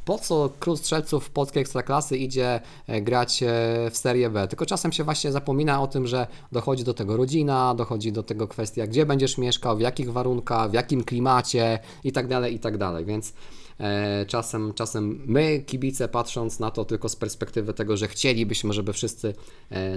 po 0.08 0.18
co 0.18 0.50
król 0.60 0.76
strzelców 0.76 1.30
polskiej 1.30 1.60
ekstraklasy 1.60 2.16
idzie 2.16 2.60
e, 2.86 3.02
grać 3.02 3.42
e, 3.42 3.46
w 3.90 3.96
Serię 3.96 4.30
B. 4.30 4.48
Tylko 4.48 4.66
czasem 4.66 4.92
się 4.92 5.04
właśnie 5.04 5.32
zapomina 5.32 5.82
o 5.82 5.86
tym, 5.86 6.06
że 6.06 6.26
dochodzi 6.52 6.84
do 6.84 6.94
tego 6.94 7.16
rodzina, 7.16 7.74
dochodzi 7.74 8.12
do 8.12 8.22
tego 8.22 8.48
kwestia, 8.48 8.86
gdzie 8.86 9.06
będziesz 9.06 9.38
mieszkał, 9.38 9.76
w 9.76 9.80
jakich 9.80 10.12
warunkach, 10.12 10.70
w 10.70 10.72
jakim 10.72 11.04
klimacie 11.04 11.78
i 12.04 12.12
tak 12.12 12.26
dalej, 12.26 12.54
i 12.54 12.58
tak. 12.58 13.04
Więc 13.04 13.32
e, 13.80 14.26
czasem, 14.26 14.74
czasem 14.74 15.22
my, 15.26 15.62
kibice, 15.66 16.08
patrząc 16.08 16.60
na 16.60 16.70
to 16.70 16.84
tylko 16.84 17.08
z 17.08 17.16
perspektywy 17.16 17.74
tego, 17.74 17.96
że 17.96 18.08
chcielibyśmy, 18.08 18.72
żeby 18.72 18.92
wszyscy 18.92 19.34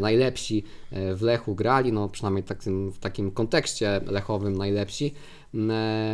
najlepsi 0.02 0.64
w 0.92 1.22
Lechu 1.22 1.56
grali, 1.56 1.94
no 1.94 2.10
przynajmniej 2.10 2.44
takim, 2.44 2.92
w 2.92 3.00
takim 3.00 3.32
kontekście 3.32 4.02
lechowym 4.06 4.58
najlepsi, 4.58 5.14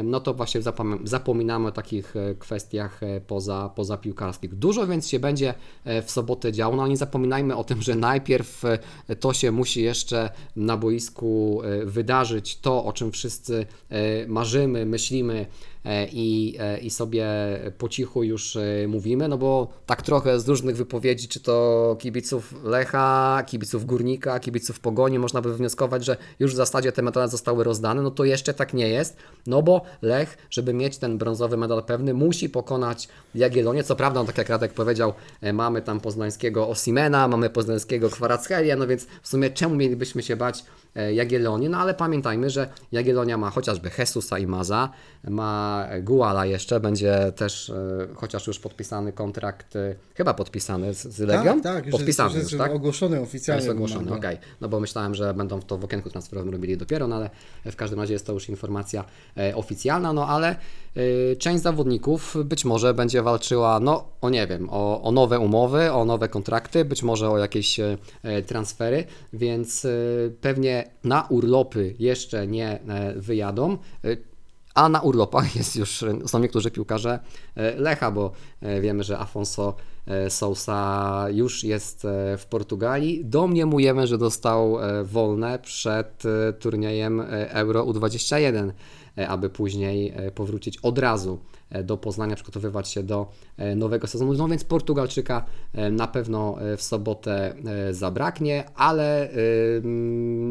no 0.03 0.19
to 0.19 0.33
właśnie 0.33 0.61
zapom- 0.61 0.99
zapominamy 1.03 1.67
o 1.67 1.71
takich 1.71 2.15
e, 2.15 2.35
kwestiach 2.35 3.03
e, 3.03 3.21
poza, 3.21 3.69
poza 3.75 3.97
piłkarskich. 3.97 4.55
Dużo 4.55 4.87
więc 4.87 5.07
się 5.07 5.19
będzie 5.19 5.53
e, 5.85 6.01
w 6.01 6.11
sobotę 6.11 6.51
działo, 6.51 6.75
no 6.75 6.81
ale 6.81 6.89
nie 6.89 6.97
zapominajmy 6.97 7.55
o 7.55 7.63
tym, 7.63 7.81
że 7.81 7.95
najpierw 7.95 8.65
e, 8.65 9.15
to 9.15 9.33
się 9.33 9.51
musi 9.51 9.83
jeszcze 9.83 10.29
na 10.55 10.77
boisku 10.77 11.61
e, 11.63 11.85
wydarzyć, 11.85 12.59
to 12.59 12.85
o 12.85 12.93
czym 12.93 13.11
wszyscy 13.11 13.65
e, 13.89 14.27
marzymy, 14.27 14.85
myślimy 14.85 15.45
e, 15.76 15.76
i, 16.11 16.55
e, 16.59 16.77
i 16.77 16.89
sobie 16.89 17.25
po 17.77 17.89
cichu 17.89 18.23
już 18.23 18.55
e, 18.55 18.87
mówimy, 18.87 19.27
no 19.27 19.37
bo 19.37 19.67
tak 19.85 20.01
trochę 20.01 20.39
z 20.39 20.47
różnych 20.47 20.77
wypowiedzi, 20.77 21.27
czy 21.27 21.39
to 21.39 21.95
kibiców 21.99 22.55
Lecha, 22.63 23.43
kibiców 23.45 23.85
Górnika, 23.85 24.39
kibiców 24.39 24.79
Pogoni, 24.79 25.19
można 25.19 25.41
by 25.41 25.51
wywnioskować, 25.51 26.05
że 26.05 26.17
już 26.39 26.51
w 26.53 26.55
zasadzie 26.55 26.91
te 26.91 27.01
medale 27.01 27.27
zostały 27.27 27.63
rozdane, 27.63 28.01
no 28.01 28.11
to 28.11 28.23
jeszcze 28.23 28.53
tak 28.53 28.73
nie 28.73 28.89
jest, 28.89 29.17
no 29.47 29.61
bo 29.61 29.81
Lech, 30.01 30.37
żeby 30.49 30.73
mieć 30.73 30.97
ten 30.97 31.17
brązowy 31.17 31.57
medal 31.57 31.83
pewny, 31.83 32.13
musi 32.13 32.49
pokonać 32.49 33.07
Jagiellonię, 33.35 33.83
co 33.83 33.95
prawda, 33.95 34.19
no 34.19 34.25
tak 34.25 34.37
jak 34.37 34.49
Radek 34.49 34.73
powiedział, 34.73 35.13
e, 35.41 35.53
mamy 35.53 35.81
tam 35.81 35.99
poznańskiego 35.99 36.67
Osimena, 36.67 37.27
mamy 37.27 37.49
poznańskiego 37.49 38.09
Kwarackelia, 38.09 38.75
no 38.75 38.87
więc 38.87 39.07
w 39.21 39.27
sumie 39.27 39.49
czemu 39.49 39.75
mielibyśmy 39.75 40.23
się 40.23 40.35
bać 40.35 40.63
e, 40.95 41.13
Jagiellonii, 41.13 41.69
no 41.69 41.77
ale 41.77 41.93
pamiętajmy, 41.93 42.49
że 42.49 42.69
Jagiellonia 42.91 43.37
ma 43.37 43.49
chociażby 43.49 43.91
Jesusa 43.97 44.39
i 44.39 44.47
Maza, 44.47 44.89
ma 45.29 45.76
Guala 46.01 46.45
jeszcze, 46.45 46.79
będzie 46.79 47.31
też 47.35 47.69
e, 47.69 48.07
chociaż 48.15 48.47
już 48.47 48.59
podpisany 48.59 49.13
kontrakt, 49.13 49.75
e, 49.75 49.95
chyba 50.15 50.33
podpisany 50.33 50.93
z, 50.93 51.03
z 51.03 51.19
Legią? 51.19 51.61
Tak, 51.61 51.73
tak, 51.73 51.85
już 51.85 51.95
podpisany 51.95 52.29
jest, 52.29 52.43
już, 52.43 52.51
już 52.51 52.61
tak? 52.61 52.71
ogłoszony 52.75 53.21
oficjalnie. 53.21 53.63
Jest 53.63 53.75
ogłoszony, 53.75 54.13
okej. 54.13 54.37
No 54.61 54.69
bo 54.69 54.79
myślałem, 54.79 55.15
że 55.15 55.33
będą 55.33 55.61
to 55.61 55.77
w 55.77 55.83
okienku 55.83 56.09
transferowym 56.09 56.51
robili 56.51 56.77
dopiero, 56.77 57.07
no 57.07 57.15
ale 57.15 57.29
w 57.65 57.75
każdym 57.75 57.99
razie 57.99 58.13
jest 58.13 58.25
to 58.25 58.33
już 58.33 58.49
informacja 58.49 59.05
e, 59.37 59.55
oficjalna, 59.55 60.13
no 60.13 60.27
ale 60.27 60.55
e, 60.95 61.35
część 61.35 61.63
zawodników 61.63 62.35
być 62.45 62.65
może 62.65 62.93
będzie 62.93 63.21
walczyła, 63.21 63.79
no 63.79 64.07
o 64.21 64.29
nie 64.29 64.47
wiem, 64.47 64.69
o, 64.69 65.01
o 65.01 65.11
nowe 65.11 65.39
umowy, 65.39 65.91
o 65.91 66.05
nowe 66.05 66.29
kontrakty, 66.29 66.85
być 66.85 67.03
może 67.03 67.29
o 67.29 67.37
jakieś 67.37 67.79
e, 67.79 67.97
e, 68.23 68.41
transfery, 68.41 69.05
więc 69.33 69.85
e, 69.85 69.89
pewnie 70.41 70.89
na 71.03 71.27
urlopy 71.29 71.95
jeszcze 71.99 72.47
nie 72.47 72.79
e, 72.81 73.13
wyjadą. 73.15 73.77
A 74.77 74.89
na 74.89 75.01
urlopach 75.01 75.55
jest 75.59 75.75
już, 75.75 76.05
są 76.25 76.39
niektórzy 76.39 76.71
piłkarze 76.71 77.19
e, 77.55 77.75
Lecha, 77.75 78.11
bo 78.11 78.31
e, 78.61 78.81
wiemy, 78.81 79.03
że 79.03 79.19
Afonso 79.19 79.75
e, 80.07 80.29
Sousa 80.29 81.25
już 81.31 81.63
jest 81.63 82.07
w 82.37 82.45
Portugalii. 82.49 83.25
Domniemujemy, 83.25 84.07
że 84.07 84.17
dostał 84.17 84.77
wolne 85.03 85.59
przed 85.59 86.23
turniejem 86.59 87.23
Euro 87.49 87.85
U21, 87.85 88.71
e, 89.17 89.27
aby 89.27 89.49
później 89.49 90.13
powrócić 90.35 90.77
od 90.77 90.99
razu 90.99 91.39
do 91.83 91.97
Poznania, 91.97 92.35
przygotowywać 92.35 92.89
się 92.89 93.03
do 93.03 93.31
nowego 93.75 94.07
sezonu. 94.07 94.33
No 94.33 94.47
więc 94.47 94.63
Portugalczyka 94.63 95.45
na 95.91 96.07
pewno 96.07 96.57
w 96.77 96.81
sobotę 96.81 97.55
zabraknie, 97.91 98.63
ale 98.75 99.29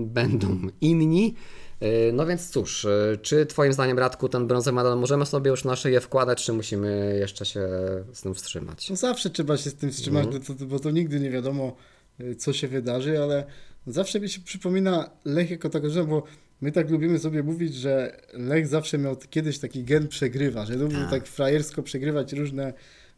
będą 0.06 0.58
inni. 0.80 1.34
Yy, 1.80 1.88
No 2.12 2.26
więc 2.26 2.50
cóż, 2.50 2.84
yy, 2.84 3.18
czy 3.22 3.46
Twoim 3.46 3.72
zdaniem, 3.72 3.98
Radku, 3.98 4.28
ten 4.28 4.46
brązowy 4.46 4.74
medal 4.76 4.98
możemy 4.98 5.26
sobie 5.26 5.50
już 5.50 5.64
na 5.64 5.76
szyję 5.76 6.00
wkładać, 6.00 6.44
czy 6.44 6.52
musimy 6.52 7.16
jeszcze 7.20 7.46
się 7.46 7.68
z 8.12 8.20
tym 8.22 8.34
wstrzymać? 8.34 8.90
No 8.90 8.96
zawsze 8.96 9.30
trzeba 9.30 9.56
się 9.56 9.70
z 9.70 9.74
tym 9.74 9.90
wstrzymać, 9.90 10.24
Mhm. 10.26 10.42
bo, 10.48 10.54
to, 10.54 10.66
bo 10.66 10.78
to 10.78 10.90
nigdy 10.90 11.20
nie 11.20 11.30
wiadomo, 11.30 11.76
y, 12.20 12.34
co 12.36 12.52
się 12.52 12.68
wydarzy, 12.68 13.22
ale 13.22 13.44
zawsze 13.86 14.20
mi 14.20 14.28
się 14.28 14.40
przypomina 14.40 15.10
Lech 15.24 15.50
jako 15.50 15.70
rzecz, 15.90 16.06
bo 16.06 16.22
my 16.60 16.72
tak 16.72 16.90
lubimy 16.90 17.18
sobie 17.18 17.42
mówić, 17.42 17.74
że 17.74 18.20
Lech 18.32 18.66
zawsze 18.66 18.98
miał 18.98 19.16
kiedyś 19.30 19.58
taki 19.58 19.84
gen 19.84 20.08
przegrywa, 20.08 20.66
że 20.66 20.74
lubił 20.76 20.98
Tak. 21.00 21.10
tak 21.10 21.26
frajersko 21.26 21.82
przegrywać 21.82 22.32
różne 22.32 22.72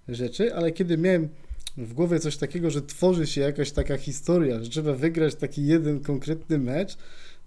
rzeczy, 0.08 0.54
ale 0.54 0.72
kiedy 0.72 0.98
miałem 0.98 1.28
w 1.76 1.92
głowie 1.92 2.20
coś 2.20 2.36
takiego, 2.36 2.70
że 2.70 2.82
tworzy 2.82 3.26
się 3.26 3.40
jakaś 3.40 3.70
taka 3.70 3.96
historia, 3.96 4.62
że 4.64 4.70
trzeba 4.70 4.92
wygrać 4.92 5.34
taki 5.34 5.66
jeden 5.66 6.00
konkretny 6.00 6.58
mecz, 6.58 6.96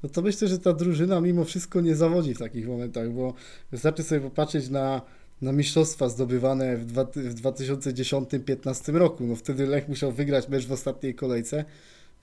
no 0.04 0.10
to 0.10 0.22
myślę, 0.22 0.48
że 0.48 0.60
ta 0.60 0.74
drużyna 0.74 1.22
mimo 1.22 1.46
wszystko 1.46 1.82
nie 1.82 1.96
zawodzi 1.96 2.34
w 2.34 2.40
takich 2.40 2.68
momentach, 2.68 3.12
bo 3.12 3.34
wystarczy 3.72 4.04
sobie 4.04 4.22
popatrzeć 4.22 4.70
na, 4.70 5.02
na 5.42 5.52
mistrzostwa 5.52 6.10
zdobywane 6.10 6.78
w, 6.78 6.86
dwa, 6.86 7.04
w 7.04 7.36
2010-15 7.36 8.96
roku. 8.96 9.24
No 9.28 9.36
wtedy 9.36 9.68
Lech 9.68 9.88
musiał 9.88 10.12
wygrać 10.12 10.50
mecz 10.50 10.68
w 10.68 10.72
ostatniej 10.72 11.16
kolejce 11.16 11.66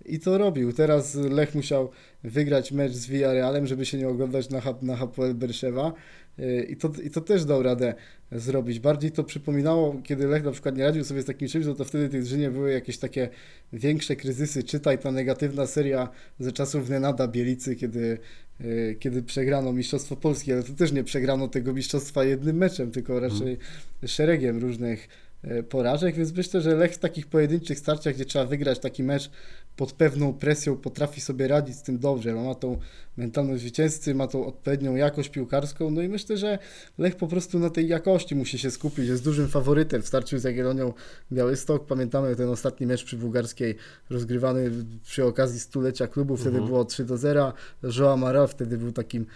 i 0.05 0.21
to 0.21 0.39
robił. 0.39 0.73
Teraz 0.73 1.15
Lech 1.15 1.55
musiał 1.55 1.91
wygrać 2.25 2.73
mecz 2.73 2.93
z 2.93 3.07
Villarrealem, 3.07 3.67
żeby 3.67 3.87
się 3.87 3.99
nie 3.99 4.09
oglądać 4.09 4.51
na, 4.51 4.61
na 4.83 4.97
Hapoel 4.97 5.35
Berszewa 5.35 5.93
Yy, 6.39 6.63
i 6.63 6.77
to, 6.77 6.93
i 7.05 7.11
to 7.11 7.21
też 7.21 7.45
dał 7.45 7.63
radę 7.63 7.95
zrobić. 8.33 8.81
Bardziej 8.81 9.13
to 9.13 9.25
przypominało, 9.25 10.01
kiedy 10.05 10.27
Lech 10.27 10.45
na 10.45 10.51
przykład 10.51 10.77
nie 10.77 10.85
radził 10.85 11.05
sobie 11.05 11.23
z 11.23 11.25
takim 11.25 11.49
czymś, 11.49 11.67
no 11.67 11.75
to 11.75 11.85
wtedy 11.85 12.09
tej 12.09 12.21
drużynie 12.21 12.51
były 12.51 12.73
jakieś 12.73 12.99
takie 12.99 13.29
większe 13.73 14.17
kryzysy. 14.17 14.63
Czytaj 14.63 14.99
ta 14.99 15.13
negatywna 15.13 15.67
seria 15.67 16.09
ze 16.41 16.53
czasów 16.53 16.89
Nenada 16.89 17.29
Bielicy, 17.29 17.77
kiedy, 17.77 18.19
yy, 18.61 18.97
kiedy 19.01 19.23
przegrano 19.23 19.73
Mistrzostwo 19.73 20.17
Polskie, 20.17 20.53
ale 20.53 20.63
to 20.63 20.73
też 20.73 20.93
nie 20.93 21.05
przegrano 21.05 21.49
tego 21.49 21.73
mistrzostwa 21.73 22.25
jednym 22.25 22.57
meczem, 22.57 22.91
tylko 22.91 23.21
raczej 23.21 23.59
szeregiem 24.07 24.59
różnych 24.59 25.09
e, 25.43 25.63
porażek, 25.63 26.15
więc 26.15 26.33
myślę, 26.33 26.61
że 26.61 26.75
Lech 26.75 26.93
w 26.93 26.99
takich 26.99 27.27
pojedynczych 27.27 27.79
starciach, 27.79 28.15
gdzie 28.15 28.25
trzeba 28.25 28.45
wygrać 28.45 28.79
taki 28.79 29.03
mecz 29.03 29.31
pod 29.79 29.93
pewną 29.93 30.33
presją, 30.33 30.77
potrafi 30.77 31.21
sobie 31.21 31.49
radzić 31.49 31.77
z 31.77 31.83
tym 31.83 31.99
dobrze. 31.99 32.35
No, 32.35 32.45
ma 32.45 32.55
tą 32.55 32.79
mentalność 33.17 33.61
zwycięzcy, 33.61 34.15
ma 34.15 34.27
tą 34.27 34.47
odpowiednią 34.47 34.97
jakość 34.97 35.29
piłkarską, 35.29 35.91
no 35.91 36.03
i 36.03 36.09
myślę, 36.09 36.37
że 36.37 36.59
Lech 36.99 37.17
po 37.17 37.27
prostu 37.27 37.59
na 37.59 37.71
tej 37.71 37.89
jakości 37.89 38.35
musi 38.35 38.59
się 38.59 38.71
skupić. 38.71 39.09
Jest 39.09 39.25
dużym 39.25 39.49
faworytem 39.49 40.03
w 40.03 40.07
starciu 40.09 40.39
z 40.39 40.45
Jagiellonią 40.45 40.93
Białystok. 41.33 41.87
Pamiętamy 41.87 42.37
ten 42.37 42.49
ostatni 42.49 42.87
mecz 42.87 43.05
przy 43.05 43.17
Bułgarskiej 43.17 43.77
rozgrywany 44.11 44.71
przy 45.03 45.25
okazji 45.25 45.61
stulecia 45.61 46.07
klubu, 46.07 46.37
wtedy 46.37 46.61
było 46.61 46.85
3 46.85 47.05
do 47.05 47.17
0. 47.17 47.53
Joao 47.99 48.13
Amaral 48.13 48.49
wtedy 48.49 48.79
był 48.79 48.93
takim 48.93 49.27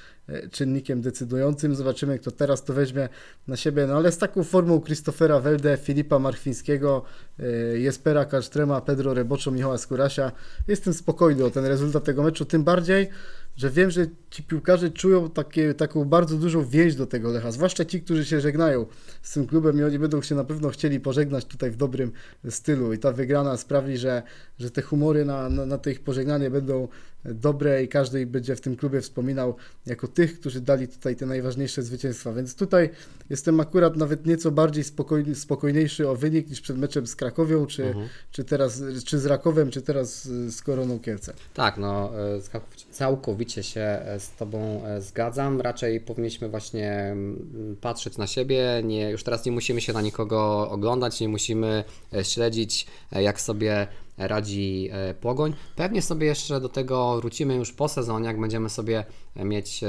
czynnikiem 0.50 1.00
decydującym. 1.00 1.74
Zobaczymy, 1.74 2.18
kto 2.18 2.30
teraz 2.30 2.64
to 2.64 2.72
weźmie 2.72 3.08
na 3.48 3.56
siebie. 3.56 3.86
No 3.86 3.96
ale 3.96 4.12
z 4.12 4.18
taką 4.18 4.44
formą 4.44 4.80
Christophera 4.80 5.40
Welde, 5.40 5.76
Filipa 5.76 6.18
Marchwińskiego, 6.18 7.02
e, 7.38 7.44
Jespera 7.78 8.24
Kasztrema, 8.24 8.80
Pedro 8.80 9.14
Reboczo, 9.14 9.50
Michała 9.50 9.78
Skórasia, 9.78 10.32
jestem 10.68 10.94
spokojny 10.94 11.44
o 11.44 11.50
ten 11.50 11.64
rezultat 11.64 12.04
tego 12.04 12.22
meczu, 12.22 12.44
tym 12.44 12.64
bardziej, 12.64 13.08
że 13.56 13.70
wiem, 13.70 13.90
że 13.90 14.06
ci 14.30 14.42
piłkarze 14.42 14.90
czują 14.90 15.30
takie, 15.30 15.74
taką 15.74 16.04
bardzo 16.04 16.36
dużą 16.36 16.64
więź 16.64 16.94
do 16.94 17.06
tego 17.06 17.32
Lecha, 17.32 17.52
zwłaszcza 17.52 17.84
ci, 17.84 18.02
którzy 18.02 18.24
się 18.24 18.40
żegnają 18.40 18.86
z 19.22 19.32
tym 19.32 19.46
klubem 19.46 19.78
i 19.78 19.82
oni 19.82 19.98
będą 19.98 20.22
się 20.22 20.34
na 20.34 20.44
pewno 20.44 20.68
chcieli 20.68 21.00
pożegnać 21.00 21.44
tutaj 21.44 21.70
w 21.70 21.76
dobrym 21.76 22.12
stylu 22.50 22.92
i 22.92 22.98
ta 22.98 23.12
wygrana 23.12 23.56
sprawi, 23.56 23.98
że, 23.98 24.22
że 24.58 24.70
te 24.70 24.82
humory 24.82 25.24
na, 25.24 25.48
na, 25.48 25.66
na 25.66 25.78
to 25.78 25.90
ich 25.90 26.00
pożegnanie 26.00 26.50
będą 26.50 26.88
dobre 27.24 27.82
i 27.84 27.88
każdy 27.88 28.26
będzie 28.26 28.56
w 28.56 28.60
tym 28.60 28.76
klubie 28.76 29.00
wspominał 29.00 29.54
jako 29.86 30.08
tych, 30.08 30.40
którzy 30.40 30.60
dali 30.60 30.88
tutaj 30.88 31.16
te 31.16 31.26
najważniejsze 31.26 31.82
zwycięstwa, 31.82 32.32
więc 32.32 32.54
tutaj 32.54 32.90
jestem 33.30 33.60
akurat 33.60 33.96
nawet 33.96 34.26
nieco 34.26 34.50
bardziej 34.50 34.84
spokojny, 34.84 35.34
spokojniejszy 35.34 36.08
o 36.08 36.16
wynik 36.16 36.50
niż 36.50 36.60
przed 36.60 36.78
meczem 36.78 37.06
z 37.06 37.16
Krakowią, 37.16 37.66
czy, 37.66 37.84
Mhm. 37.86 38.08
czy 38.30 38.44
teraz, 38.44 38.82
czy 39.04 39.18
z 39.18 39.26
Rakowem, 39.26 39.70
czy 39.70 39.82
teraz 39.82 40.24
z 40.28 40.62
Koroną 40.62 41.00
Kielce. 41.00 41.34
Tak, 41.54 41.76
no 41.78 42.10
e, 42.36 42.40
całkowicie- 42.40 42.86
całkowicie 42.92 43.62
się 43.62 43.80
e, 43.80 44.20
z 44.20 44.30
Tobą 44.30 44.84
e, 44.84 45.00
zgadzam. 45.00 45.60
Raczej 45.60 46.00
powinniśmy 46.00 46.48
właśnie 46.48 46.92
mm, 46.92 47.76
patrzeć 47.80 48.16
na 48.16 48.26
siebie. 48.26 48.82
Nie, 48.84 49.10
już 49.10 49.24
teraz 49.24 49.44
nie 49.44 49.52
musimy 49.52 49.80
się 49.80 49.92
na 49.92 50.00
nikogo 50.00 50.70
oglądać, 50.70 51.20
nie 51.20 51.28
musimy 51.28 51.84
e, 52.14 52.24
śledzić, 52.24 52.86
jak 53.12 53.40
sobie 53.40 53.86
radzi 54.18 54.90
Pogoń. 55.20 55.54
Pewnie 55.76 56.02
sobie 56.02 56.26
jeszcze 56.26 56.60
do 56.60 56.68
tego 56.68 57.16
wrócimy 57.16 57.54
już 57.54 57.72
po 57.72 57.88
sezonie, 57.88 58.26
jak 58.26 58.40
będziemy 58.40 58.68
sobie 58.68 59.04
mieć 59.36 59.80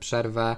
przerwę 0.00 0.56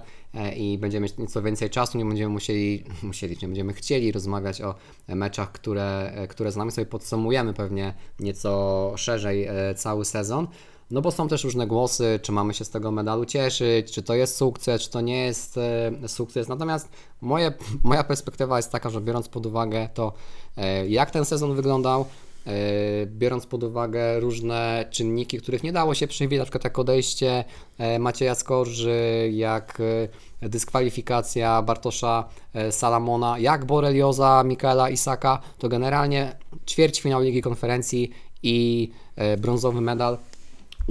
i 0.56 0.78
będziemy 0.78 1.04
mieć 1.04 1.18
nieco 1.18 1.42
więcej 1.42 1.70
czasu, 1.70 1.98
nie 1.98 2.04
będziemy 2.04 2.32
musieli, 2.32 2.84
musieli, 3.02 3.36
nie 3.42 3.48
będziemy 3.48 3.72
chcieli 3.72 4.12
rozmawiać 4.12 4.62
o 4.62 4.74
meczach, 5.08 5.52
które, 5.52 6.12
które 6.28 6.52
znamy, 6.52 6.70
sobie 6.70 6.86
podsumujemy 6.86 7.54
pewnie 7.54 7.94
nieco 8.20 8.92
szerzej 8.96 9.48
cały 9.76 10.04
sezon. 10.04 10.46
No 10.90 11.02
bo 11.02 11.10
są 11.10 11.28
też 11.28 11.44
różne 11.44 11.66
głosy, 11.66 12.20
czy 12.22 12.32
mamy 12.32 12.54
się 12.54 12.64
z 12.64 12.70
tego 12.70 12.90
medalu 12.90 13.24
cieszyć, 13.24 13.92
czy 13.92 14.02
to 14.02 14.14
jest 14.14 14.36
sukces, 14.36 14.82
czy 14.82 14.90
to 14.90 15.00
nie 15.00 15.24
jest 15.24 15.58
e, 15.58 16.08
sukces. 16.08 16.48
Natomiast 16.48 16.88
moje, 17.20 17.52
moja 17.82 18.04
perspektywa 18.04 18.56
jest 18.56 18.72
taka, 18.72 18.90
że 18.90 19.00
biorąc 19.00 19.28
pod 19.28 19.46
uwagę 19.46 19.88
to, 19.94 20.12
e, 20.56 20.88
jak 20.88 21.10
ten 21.10 21.24
sezon 21.24 21.54
wyglądał, 21.54 22.00
e, 22.46 22.52
biorąc 23.06 23.46
pod 23.46 23.64
uwagę 23.64 24.20
różne 24.20 24.86
czynniki, 24.90 25.38
których 25.38 25.62
nie 25.62 25.72
dało 25.72 25.94
się 25.94 26.06
przewidzieć, 26.06 26.38
na 26.38 26.44
przykład 26.44 26.64
jak 26.64 26.78
odejście 26.78 27.44
Macieja 27.98 28.34
Skorży, 28.34 29.30
jak 29.32 29.82
dyskwalifikacja 30.42 31.62
Bartosza 31.62 32.28
Salamona, 32.70 33.38
jak 33.38 33.64
Borelioza 33.64 34.44
Mikaela 34.44 34.90
Isaka, 34.90 35.40
to 35.58 35.68
generalnie 35.68 36.36
ćwierćfinał 36.66 37.20
Ligi 37.20 37.42
Konferencji 37.42 38.10
i 38.42 38.90
brązowy 39.38 39.80
medal 39.80 40.18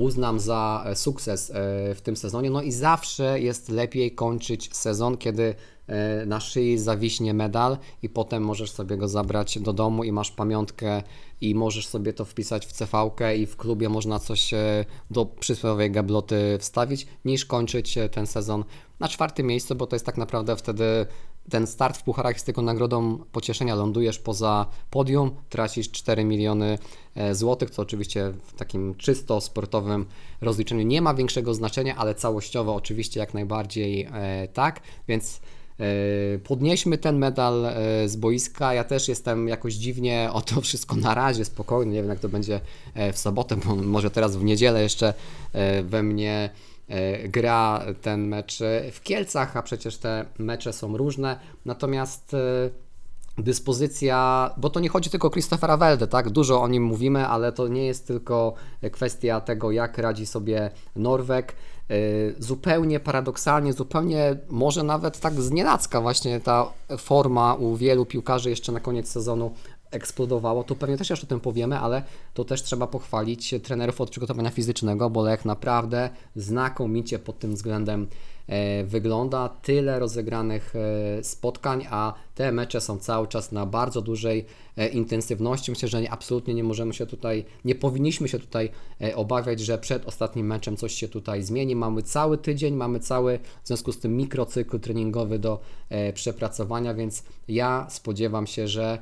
uznam 0.03 0.39
za 0.39 0.83
e, 0.85 0.95
sukces 0.95 1.49
e, 1.49 1.53
w 1.95 2.01
tym 2.01 2.17
sezonie. 2.17 2.49
No 2.49 2.61
i 2.61 2.71
zawsze 2.71 3.39
jest 3.39 3.69
lepiej 3.69 4.11
kończyć 4.11 4.75
sezon, 4.75 5.17
kiedy 5.17 5.55
e, 5.87 6.25
na 6.25 6.39
szyi 6.39 6.77
zawiśnie 6.77 7.33
medal 7.33 7.77
i 8.01 8.09
potem 8.09 8.43
możesz 8.43 8.71
sobie 8.71 8.97
go 8.97 9.07
zabrać 9.07 9.59
do 9.59 9.73
domu 9.73 10.03
i 10.03 10.11
masz 10.11 10.31
pamiątkę 10.31 11.03
i 11.41 11.55
możesz 11.55 11.87
sobie 11.87 12.13
to 12.13 12.25
wpisać 12.25 12.65
w 12.65 12.71
cv 12.71 13.11
i 13.37 13.45
w 13.45 13.57
klubie 13.57 13.89
można 13.89 14.19
coś 14.19 14.51
do 15.11 15.25
przysłowiowej 15.25 15.91
gabloty 15.91 16.57
wstawić, 16.59 17.07
niż 17.25 17.45
kończyć 17.45 17.97
ten 18.11 18.27
sezon 18.27 18.63
na 18.99 19.07
czwartym 19.07 19.47
miejscu, 19.47 19.75
bo 19.75 19.87
to 19.87 19.95
jest 19.95 20.05
tak 20.05 20.17
naprawdę 20.17 20.55
wtedy 20.55 21.05
ten 21.49 21.67
start 21.67 21.97
w 21.97 22.03
pucharach 22.03 22.35
jest 22.35 22.45
tylko 22.45 22.61
nagrodą 22.61 23.17
pocieszenia. 23.31 23.75
Lądujesz 23.75 24.19
poza 24.19 24.65
podium, 24.89 25.31
tracisz 25.49 25.91
4 25.91 26.23
miliony 26.23 26.77
e, 27.15 27.35
złotych, 27.35 27.69
co 27.69 27.81
oczywiście 27.81 28.33
w 28.43 28.53
takim 28.53 28.95
czysto 28.95 29.41
sportowym 29.41 30.05
rozliczeniu 30.41 30.81
nie 30.81 31.01
ma 31.01 31.13
większego 31.13 31.53
znaczenia, 31.53 31.95
ale 31.95 32.15
całościowo 32.15 32.75
oczywiście 32.75 33.19
jak 33.19 33.33
najbardziej 33.33 34.07
e, 34.13 34.47
tak, 34.53 34.81
więc 35.07 35.41
e, 35.79 35.83
podnieśmy 36.39 36.97
ten 36.97 37.17
medal 37.17 37.65
z 38.05 38.15
boiska. 38.15 38.73
Ja 38.73 38.83
też 38.83 39.07
jestem 39.07 39.47
jakoś 39.47 39.73
dziwnie 39.73 40.29
o 40.33 40.41
to 40.41 40.61
wszystko 40.61 40.95
na 40.95 41.13
razie 41.13 41.45
spokojny. 41.45 41.93
Nie 41.93 42.01
wiem, 42.01 42.09
jak 42.09 42.19
to 42.19 42.29
będzie 42.29 42.61
w 43.13 43.17
sobotę, 43.17 43.55
bo 43.55 43.75
może 43.75 44.11
teraz 44.11 44.37
w 44.37 44.43
niedzielę 44.43 44.81
jeszcze 44.81 45.13
we 45.83 46.03
mnie 46.03 46.49
gra 47.23 47.85
ten 48.01 48.27
mecz 48.27 48.59
w 48.91 49.01
Kielcach, 49.01 49.57
a 49.57 49.61
przecież 49.63 49.97
te 49.97 50.25
mecze 50.37 50.73
są 50.73 50.97
różne. 50.97 51.39
Natomiast 51.65 52.33
e, 52.33 52.37
dyspozycja, 53.37 54.49
bo 54.57 54.69
to 54.69 54.79
nie 54.79 54.89
chodzi 54.89 55.09
tylko 55.09 55.27
o 55.27 55.31
Christophera 55.31 55.77
Welde, 55.77 56.07
tak? 56.07 56.29
Dużo 56.29 56.61
o 56.61 56.67
nim 56.67 56.83
mówimy, 56.83 57.27
ale 57.27 57.51
to 57.51 57.67
nie 57.67 57.85
jest 57.85 58.07
tylko 58.07 58.53
kwestia 58.91 59.41
tego, 59.41 59.71
jak 59.71 59.97
radzi 59.97 60.25
sobie 60.25 60.71
Norweg. 60.95 61.55
Yy, 61.89 62.35
Zupełnie 62.39 62.99
paradoksalnie, 62.99 63.73
zupełnie 63.73 64.37
może 64.49 64.83
nawet 64.83 65.19
tak 65.19 65.33
znienacka 65.33 66.01
właśnie 66.01 66.39
ta 66.39 66.71
forma 66.97 67.53
u 67.53 67.75
wielu 67.75 68.05
piłkarzy 68.05 68.49
jeszcze 68.49 68.71
na 68.71 68.79
koniec 68.79 69.09
sezonu 69.09 69.53
eksplodowało. 69.91 70.63
Tu 70.63 70.75
pewnie 70.75 70.97
też 70.97 71.09
jeszcze 71.09 71.27
o 71.27 71.29
tym 71.29 71.39
powiemy, 71.39 71.79
ale 71.79 72.03
to 72.33 72.45
też 72.45 72.63
trzeba 72.63 72.87
pochwalić 72.87 73.55
trenerów 73.63 74.01
od 74.01 74.09
przygotowania 74.09 74.49
fizycznego, 74.49 75.09
bo 75.09 75.23
Lech 75.23 75.45
naprawdę 75.45 76.09
znakomicie 76.35 77.19
pod 77.19 77.39
tym 77.39 77.53
względem 77.53 78.07
e, 78.47 78.83
wygląda. 78.83 79.49
Tyle 79.49 79.99
rozegranych 79.99 80.73
e, 80.75 81.23
spotkań, 81.23 81.85
a 81.89 82.13
te 82.35 82.51
mecze 82.51 82.81
są 82.81 82.97
cały 82.97 83.27
czas 83.27 83.51
na 83.51 83.65
bardzo 83.65 84.01
dużej 84.01 84.45
e, 84.77 84.87
intensywności. 84.87 85.71
Myślę, 85.71 85.89
że 85.89 86.01
nie, 86.01 86.11
absolutnie 86.11 86.53
nie 86.53 86.63
możemy 86.63 86.93
się 86.93 87.05
tutaj, 87.05 87.45
nie 87.65 87.75
powinniśmy 87.75 88.27
się 88.27 88.39
tutaj 88.39 88.69
obawiać, 89.15 89.59
że 89.59 89.77
przed 89.77 90.05
ostatnim 90.05 90.47
meczem 90.47 90.77
coś 90.77 90.93
się 90.93 91.07
tutaj 91.07 91.43
zmieni. 91.43 91.75
Mamy 91.75 92.03
cały 92.03 92.37
tydzień, 92.37 92.73
mamy 92.75 92.99
cały 92.99 93.39
w 93.63 93.67
związku 93.67 93.91
z 93.91 93.99
tym 93.99 94.17
mikrocykl 94.17 94.79
treningowy 94.79 95.39
do 95.39 95.59
przepracowania, 96.13 96.93
więc 96.93 97.23
ja 97.47 97.87
spodziewam 97.89 98.47
się, 98.47 98.67
że 98.67 98.99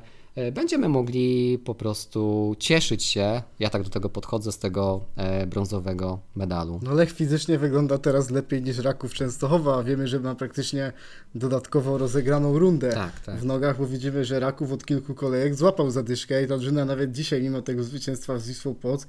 będziemy 0.52 0.88
mogli 0.88 1.58
po 1.64 1.74
prostu 1.74 2.54
cieszyć 2.58 3.04
się, 3.04 3.42
ja 3.58 3.70
tak 3.70 3.82
do 3.82 3.90
tego 3.90 4.08
podchodzę, 4.08 4.52
z 4.52 4.58
tego 4.58 5.00
e, 5.16 5.46
brązowego 5.46 6.18
medalu. 6.36 6.80
No 6.82 6.94
Lech 6.94 7.12
fizycznie 7.12 7.58
wygląda 7.58 7.98
teraz 7.98 8.30
lepiej 8.30 8.62
niż 8.62 8.78
Raków 8.78 9.14
Częstochowa, 9.14 9.78
a 9.78 9.82
wiemy, 9.82 10.08
że 10.08 10.20
ma 10.20 10.34
praktycznie 10.34 10.92
dodatkowo 11.34 11.98
rozegraną 11.98 12.58
rundę 12.58 12.92
Tak, 12.92 13.20
tak. 13.20 13.36
w 13.40 13.44
nogach, 13.44 13.78
bo 13.78 13.86
widzimy, 13.86 14.24
że 14.24 14.40
Raków 14.40 14.72
od 14.72 14.84
kilku 14.84 15.14
kolejek 15.14 15.54
złapał 15.54 15.90
zadyszkę 15.90 16.42
i 16.44 16.46
ta 16.46 16.56
drużyna 16.56 16.84
nawet 16.84 17.12
dzisiaj, 17.12 17.42
mimo 17.42 17.62
tego 17.62 17.84
zwycięstwa 17.84 18.38
z 18.38 18.48
Wisłą 18.48 18.74
Płock, 18.74 19.08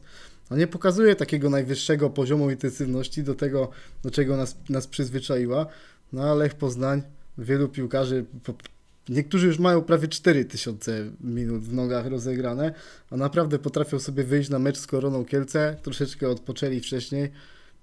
no 0.50 0.58
nie 0.58 0.68
pokazuje 0.68 1.16
takiego 1.16 1.50
najwyższego 1.50 2.10
poziomu 2.10 2.50
intensywności 2.50 3.24
do 3.24 3.36
tego, 3.36 3.70
do 4.04 4.12
czego 4.12 4.38
nas, 4.38 4.58
nas 4.70 4.88
przyzwyczaiła. 4.88 5.66
No 6.14 6.24
a 6.24 6.34
Lech 6.34 6.56
Poznań, 6.56 7.02
wielu 7.38 7.70
piłkarzy, 7.70 8.26
po, 8.44 8.54
niektórzy 9.10 9.48
już 9.48 9.60
mają 9.60 9.82
prawie 9.82 10.08
4000 10.08 11.12
minut 11.22 11.64
w 11.64 11.74
nogach 11.74 12.06
rozegrane, 12.06 12.74
a 13.10 13.18
naprawdę 13.18 13.60
potrafią 13.60 14.00
sobie 14.00 14.24
wyjść 14.24 14.50
na 14.50 14.60
mecz 14.60 14.78
z 14.78 14.88
Koroną 14.88 15.26
Kielce, 15.26 15.78
troszeczkę 15.82 16.30
odpoczęli 16.30 16.80
wcześniej, 16.80 17.32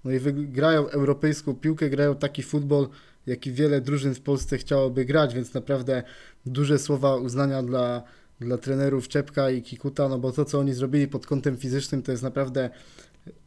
no 0.05 0.11
i 0.11 0.19
grają 0.33 0.89
europejską 0.89 1.55
piłkę, 1.55 1.89
grają 1.89 2.15
taki 2.15 2.43
futbol, 2.43 2.87
jaki 3.27 3.51
wiele 3.51 3.81
drużyn 3.81 4.15
w 4.15 4.21
Polsce 4.21 4.57
chciałoby 4.57 5.05
grać, 5.05 5.33
więc 5.33 5.53
naprawdę 5.53 6.03
duże 6.45 6.79
słowa 6.79 7.15
uznania 7.15 7.63
dla, 7.63 8.03
dla 8.39 8.57
trenerów 8.57 9.07
Czepka 9.07 9.49
i 9.49 9.61
Kikuta, 9.61 10.09
no 10.09 10.19
bo 10.19 10.31
to, 10.31 10.45
co 10.45 10.59
oni 10.59 10.73
zrobili 10.73 11.07
pod 11.07 11.27
kątem 11.27 11.57
fizycznym, 11.57 12.01
to 12.03 12.11
jest 12.11 12.23
naprawdę 12.23 12.69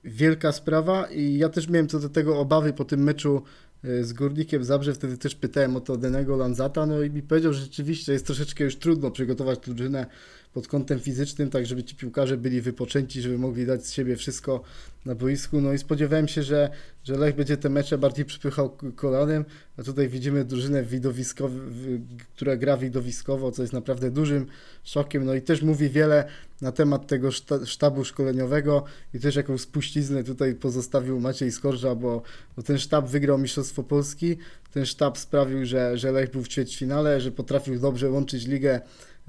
wielka 0.04 0.52
sprawa 0.52 1.06
i 1.06 1.38
ja 1.38 1.48
też 1.48 1.68
miałem 1.68 1.88
co 1.88 1.98
do 1.98 2.08
tego 2.08 2.38
obawy 2.38 2.72
po 2.72 2.84
tym 2.84 3.02
meczu 3.02 3.42
z 3.82 4.12
Górnikiem 4.12 4.64
Zabrze, 4.64 4.94
wtedy 4.94 5.18
też 5.18 5.34
pytałem 5.34 5.76
o 5.76 5.80
to 5.80 5.96
Denego 5.96 6.36
Lanzata, 6.36 6.86
no 6.86 7.02
i 7.02 7.10
mi 7.10 7.22
powiedział, 7.22 7.52
że 7.52 7.60
rzeczywiście 7.60 8.12
jest 8.12 8.26
troszeczkę 8.26 8.64
już 8.64 8.76
trudno 8.76 9.10
przygotować 9.10 9.58
drużynę 9.58 10.06
pod 10.52 10.68
kątem 10.68 11.00
fizycznym, 11.00 11.50
tak 11.50 11.66
żeby 11.66 11.84
ci 11.84 11.96
piłkarze 11.96 12.36
byli 12.36 12.60
wypoczęci, 12.60 13.22
żeby 13.22 13.38
mogli 13.38 13.66
dać 13.66 13.86
z 13.86 13.92
siebie 13.92 14.16
wszystko 14.16 14.62
na 15.04 15.14
boisku, 15.14 15.60
no 15.60 15.72
i 15.72 15.78
spodziewałem 15.78 16.28
się, 16.28 16.42
że, 16.42 16.70
że 17.04 17.16
Lech 17.16 17.36
będzie 17.36 17.56
te 17.56 17.68
mecze 17.68 17.98
bardziej 17.98 18.24
przypychał 18.24 18.76
kolanem, 18.96 19.44
a 19.76 19.82
tutaj 19.82 20.08
widzimy 20.08 20.44
drużynę 20.44 20.82
widowiskow, 20.84 21.50
w- 21.52 21.98
która 22.36 22.56
gra 22.56 22.76
widowiskowo, 22.76 23.52
co 23.52 23.62
jest 23.62 23.72
naprawdę 23.72 24.10
dużym 24.10 24.46
szokiem, 24.84 25.24
no 25.24 25.34
i 25.34 25.42
też 25.42 25.62
mówi 25.62 25.90
wiele 25.90 26.24
na 26.60 26.72
temat 26.72 27.06
tego 27.06 27.28
szta- 27.30 27.66
sztabu 27.66 28.04
szkoleniowego 28.04 28.84
i 29.14 29.20
też 29.20 29.36
jaką 29.36 29.58
spuściznę 29.58 30.24
tutaj 30.24 30.54
pozostawił 30.54 31.20
Maciej 31.20 31.52
Skorża, 31.52 31.94
bo, 31.94 32.22
bo 32.56 32.62
ten 32.62 32.78
sztab 32.78 33.08
wygrał 33.08 33.38
Mistrzostwo 33.38 33.82
Polski, 33.82 34.36
ten 34.72 34.86
sztab 34.86 35.18
sprawił, 35.18 35.66
że, 35.66 35.98
że 35.98 36.12
Lech 36.12 36.30
był 36.30 36.42
w 36.42 36.48
ćwierćfinale, 36.48 37.20
że 37.20 37.30
potrafił 37.32 37.78
dobrze 37.80 38.10
łączyć 38.10 38.46
ligę 38.46 38.80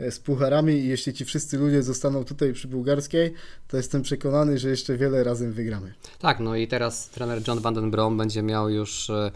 z 0.09 0.19
pucharami 0.19 0.73
i 0.73 0.87
jeśli 0.87 1.13
ci 1.13 1.25
wszyscy 1.25 1.57
ludzie 1.57 1.83
zostaną 1.83 2.23
tutaj 2.23 2.53
przy 2.53 2.67
bułgarskiej, 2.67 3.33
to 3.67 3.77
jestem 3.77 4.01
przekonany, 4.01 4.57
że 4.57 4.69
jeszcze 4.69 4.97
wiele 4.97 5.23
razem 5.23 5.53
wygramy. 5.53 5.93
Tak, 6.19 6.39
no 6.39 6.55
i 6.55 6.67
teraz 6.67 7.09
trener 7.09 7.41
John 7.47 7.59
van 7.59 7.73
den 7.73 7.91
Brom 7.91 8.17
będzie 8.17 8.43
miał 8.43 8.69
już 8.69 9.09
e, 9.09 9.13
e, 9.15 9.31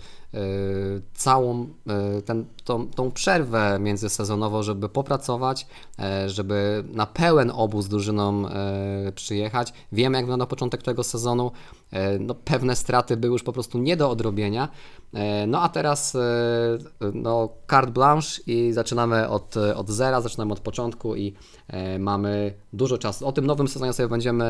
całą 1.14 1.68
e, 1.88 2.22
ten, 2.22 2.46
tą, 2.64 2.88
tą 2.88 3.12
przerwę 3.12 3.78
międzysezonowo, 3.80 4.64
żeby 4.64 4.90
popracować, 4.90 5.68
e, 6.00 6.30
żeby 6.30 6.84
na 6.92 7.06
pełen 7.06 7.52
obóz 7.56 7.88
drużyną 7.88 8.48
e, 8.48 9.12
przyjechać. 9.16 9.74
Wiemy, 9.92 10.18
jak 10.18 10.26
wygląda 10.26 10.46
początek 10.46 10.84
tego 10.84 11.04
sezonu. 11.04 11.52
E, 11.92 12.20
no, 12.20 12.36
pewne 12.36 12.76
straty 12.76 13.18
były 13.18 13.34
już 13.34 13.44
po 13.44 13.54
prostu 13.54 13.78
nie 13.78 13.98
do 13.98 14.10
odrobienia. 14.10 14.70
E, 15.14 15.48
no 15.48 15.62
a 15.62 15.70
teraz 15.70 16.16
e, 16.16 16.22
no, 17.14 17.50
carte 17.72 17.92
blanche 17.92 18.42
i 18.48 18.74
zaczynamy 18.74 19.30
od, 19.30 19.58
od 19.58 19.90
zera, 19.90 20.22
zaczynamy 20.22 20.54
od 20.54 20.60
początku 20.60 21.16
i 21.16 21.34
e, 21.68 22.00
mamy 22.00 22.54
dużo 22.74 22.98
czasu. 22.98 23.28
O 23.28 23.32
tym 23.32 23.46
nowym 23.46 23.68
sezonie 23.68 23.94
sobie 23.94 24.10
będziemy 24.10 24.46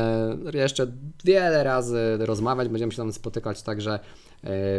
jeszcze 0.52 0.86
wiele 1.24 1.64
razy 1.64 2.16
rozmawiać, 2.20 2.68
będziemy 2.68 2.92
się 2.92 2.98
tam 2.98 3.12
spotykać 3.12 3.62
także 3.62 3.94
e, 3.94 3.98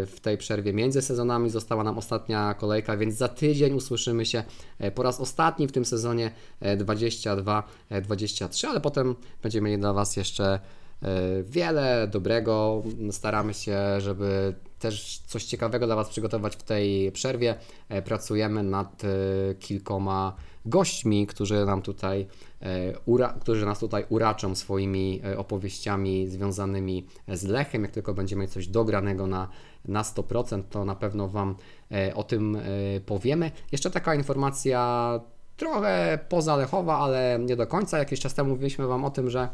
w 0.08 0.18
tej 0.22 0.38
przerwie 0.38 0.74
między 0.74 1.02
sezonami. 1.02 1.50
Została 1.50 1.84
nam 1.84 1.98
ostatnia 1.98 2.54
kolejka, 2.54 2.98
więc 2.98 3.16
za 3.16 3.28
tydzień 3.28 3.74
usłyszymy 3.74 4.26
się 4.26 4.44
e, 4.80 4.92
po 4.92 5.04
raz 5.04 5.20
ostatni 5.20 5.68
w 5.68 5.72
tym 5.72 5.86
sezonie 5.86 6.32
e, 6.60 6.78
22-23, 6.78 8.68
ale 8.68 8.82
potem 8.82 9.16
będziemy 9.44 9.70
mieli 9.70 9.82
dla 9.82 9.94
Was 9.94 10.18
jeszcze 10.18 10.60
e, 11.02 11.44
wiele 11.44 12.08
dobrego. 12.12 12.84
Staramy 13.12 13.54
się, 13.54 14.02
żeby 14.02 14.54
też 14.80 15.22
coś 15.28 15.44
ciekawego 15.44 15.86
dla 15.86 15.96
Was 15.96 16.10
przygotować 16.10 16.56
w 16.56 16.64
tej 16.64 17.12
przerwie. 17.12 17.56
E, 17.90 18.02
Pracujemy 18.02 18.64
nad 18.64 19.04
e, 19.04 19.56
kilkoma 19.56 20.36
gośćmi, 20.70 21.28
którzy 21.28 21.66
nam 21.66 21.82
tutaj, 21.82 22.28
e, 22.62 23.40
którzy 23.40 23.66
nas 23.66 23.80
tutaj 23.80 24.06
uraczą 24.10 24.56
swoimi 24.56 25.22
e, 25.26 25.38
opowieściami 25.38 26.28
związanymi 26.28 27.06
z 27.28 27.44
Lechem. 27.44 27.84
Jak 27.84 27.92
tylko 27.92 28.14
będziemy 28.14 28.42
mieć 28.42 28.52
coś 28.52 28.68
dogranego 28.68 29.28
na, 29.28 29.48
na 29.86 30.02
100%, 30.04 30.64
to 30.70 30.86
na 30.86 30.96
pewno 30.96 31.28
Wam 31.28 31.56
e, 31.92 32.16
o 32.16 32.24
tym 32.24 32.58
powiemy. 33.06 33.52
Jeszcze 33.72 33.92
taka 33.92 34.16
informacja 34.16 35.20
trochę 35.58 36.20
pozalechowa, 36.30 36.98
ale 36.98 37.40
nie 37.42 37.56
do 37.56 37.68
końca. 37.68 37.98
Jakiś 37.98 38.20
czas 38.20 38.34
temu 38.34 38.50
mówiliśmy 38.50 38.88
Wam 38.88 39.06
o 39.06 39.10
tym, 39.10 39.30
że 39.30 39.50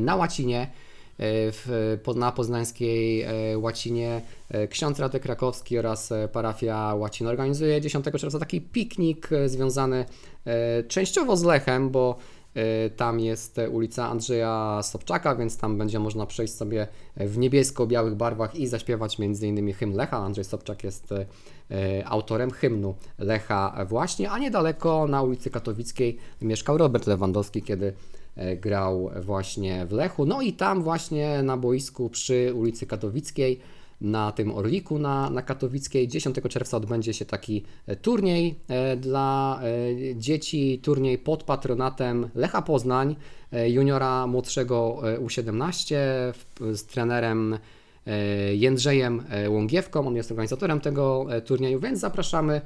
na 0.00 0.16
łacinie, 0.16 0.70
w, 1.18 1.98
na 2.16 2.32
poznańskiej 2.32 3.22
e, 3.22 3.58
łacinie 3.58 4.22
e, 4.48 4.68
ksiądz 4.68 4.98
Radek 4.98 5.22
Krakowski 5.22 5.78
oraz 5.78 6.12
e, 6.12 6.28
parafia 6.28 6.94
Łacin 6.94 7.26
organizuje 7.26 7.80
10 7.80 8.04
czerwca 8.04 8.38
taki 8.38 8.60
piknik 8.60 9.28
związany 9.46 10.04
częściowo 10.88 11.36
z 11.36 11.44
Lechem, 11.44 11.90
bo 11.90 12.16
tam 12.96 13.20
jest 13.20 13.56
ulica 13.70 14.08
Andrzeja 14.08 14.80
Sobczaka, 14.82 15.36
więc 15.36 15.58
tam 15.58 15.78
będzie 15.78 15.98
można 15.98 16.26
przejść 16.26 16.54
sobie 16.54 16.88
w 17.16 17.38
niebiesko-białych 17.38 18.14
barwach 18.14 18.54
i 18.54 18.66
zaśpiewać 18.66 19.16
m.in. 19.20 19.72
hymn 19.72 19.96
Lecha. 19.96 20.16
Andrzej 20.16 20.44
Sobczak 20.44 20.84
jest 20.84 21.14
autorem 22.04 22.50
hymnu 22.50 22.94
Lecha 23.18 23.84
właśnie, 23.88 24.30
a 24.30 24.38
niedaleko 24.38 25.06
na 25.06 25.22
ulicy 25.22 25.50
Katowickiej 25.50 26.18
mieszkał 26.42 26.78
Robert 26.78 27.06
Lewandowski, 27.06 27.62
kiedy 27.62 27.92
grał 28.60 29.10
właśnie 29.20 29.86
w 29.86 29.92
Lechu. 29.92 30.26
No 30.26 30.42
i 30.42 30.52
tam 30.52 30.82
właśnie 30.82 31.42
na 31.42 31.56
boisku 31.56 32.10
przy 32.10 32.52
ulicy 32.54 32.86
Katowickiej, 32.86 33.60
na 34.00 34.32
tym 34.32 34.54
Orliku 34.54 34.98
na, 34.98 35.30
na 35.30 35.42
Katowickiej 35.42 36.08
10 36.08 36.36
czerwca 36.48 36.76
odbędzie 36.76 37.14
się 37.14 37.24
taki 37.24 37.64
e, 37.86 37.96
turniej 37.96 38.54
e, 38.68 38.96
dla 38.96 39.60
e, 39.62 40.16
dzieci, 40.16 40.80
turniej 40.82 41.18
pod 41.18 41.42
patronatem 41.42 42.28
Lecha 42.34 42.62
Poznań, 42.62 43.16
e, 43.52 43.70
juniora 43.70 44.26
młodszego 44.26 45.00
e, 45.12 45.18
U17 45.18 45.94
w- 46.32 46.76
z 46.76 46.84
trenerem 46.86 47.58
e, 48.06 48.54
Jędrzejem 48.54 49.22
e, 49.30 49.50
Łągiewką. 49.50 50.06
On 50.06 50.16
jest 50.16 50.30
organizatorem 50.30 50.80
tego 50.80 51.26
e, 51.30 51.40
turnieju, 51.40 51.80
więc 51.80 52.00
zapraszamy 52.00 52.54
e, 52.54 52.60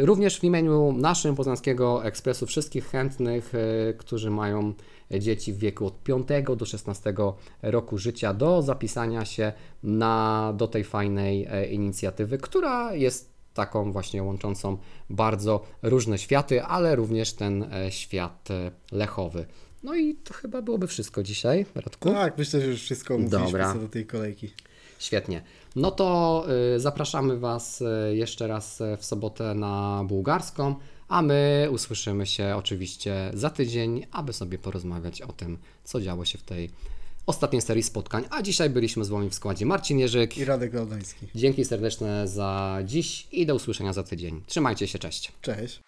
również 0.00 0.40
w 0.40 0.44
imieniu 0.44 0.92
naszym 0.92 1.34
Poznańskiego 1.34 2.04
Ekspresu 2.04 2.46
wszystkich 2.46 2.86
chętnych, 2.86 3.52
e, 3.54 3.94
którzy 3.94 4.30
mają 4.30 4.74
dzieci 5.20 5.52
w 5.52 5.58
wieku 5.58 5.86
od 5.86 6.02
5 6.02 6.26
do 6.56 6.64
16 6.66 7.14
roku 7.62 7.98
życia 7.98 8.34
do 8.34 8.62
zapisania 8.62 9.24
się 9.24 9.52
na, 9.82 10.52
do 10.56 10.68
tej 10.68 10.84
fajnej 10.84 11.46
e, 11.50 11.66
inicjatywy, 11.66 12.38
która 12.38 12.94
jest 12.94 13.32
taką 13.54 13.92
właśnie 13.92 14.22
łączącą 14.22 14.78
bardzo 15.10 15.64
różne 15.82 16.18
światy, 16.18 16.62
ale 16.62 16.96
również 16.96 17.32
ten 17.32 17.62
e, 17.62 17.92
świat 17.92 18.48
e, 18.50 18.70
lechowy. 18.92 19.46
No 19.82 19.94
i 19.94 20.14
to 20.14 20.34
chyba 20.34 20.62
byłoby 20.62 20.86
wszystko 20.86 21.22
dzisiaj, 21.22 21.66
Radku. 21.74 22.10
Tak, 22.10 22.38
myślę, 22.38 22.60
że 22.60 22.66
już 22.66 22.82
wszystko 22.82 23.18
mówiliśmy 23.18 23.46
Dobra. 23.46 23.72
co 23.72 23.78
do 23.78 23.88
tej 23.88 24.06
kolejki. 24.06 24.52
Świetnie. 25.02 25.42
No 25.76 25.90
to 25.90 26.44
y, 26.74 26.80
zapraszamy 26.80 27.38
Was 27.38 27.80
y, 27.80 28.16
jeszcze 28.16 28.46
raz 28.46 28.80
y, 28.80 28.96
w 28.96 29.04
sobotę 29.04 29.54
na 29.54 30.04
bułgarską, 30.08 30.74
a 31.08 31.22
my 31.22 31.68
usłyszymy 31.70 32.26
się 32.26 32.54
oczywiście 32.56 33.30
za 33.34 33.50
tydzień, 33.50 34.06
aby 34.12 34.32
sobie 34.32 34.58
porozmawiać 34.58 35.22
o 35.22 35.32
tym, 35.32 35.58
co 35.84 36.00
działo 36.00 36.24
się 36.24 36.38
w 36.38 36.42
tej 36.42 36.70
ostatniej 37.26 37.62
serii 37.62 37.82
spotkań. 37.82 38.24
A 38.30 38.42
dzisiaj 38.42 38.70
byliśmy 38.70 39.04
z 39.04 39.08
Wami 39.08 39.30
w 39.30 39.34
składzie 39.34 39.66
Marcin 39.66 39.98
Jerzyk. 39.98 40.38
I 40.38 40.44
Radek 40.44 40.72
Gałdański. 40.72 41.26
Dzięki 41.34 41.64
serdeczne 41.64 42.28
za 42.28 42.78
dziś 42.84 43.28
i 43.32 43.46
do 43.46 43.54
usłyszenia 43.54 43.92
za 43.92 44.02
tydzień. 44.02 44.42
Trzymajcie 44.46 44.88
się, 44.88 44.98
cześć. 44.98 45.32
Cześć. 45.40 45.80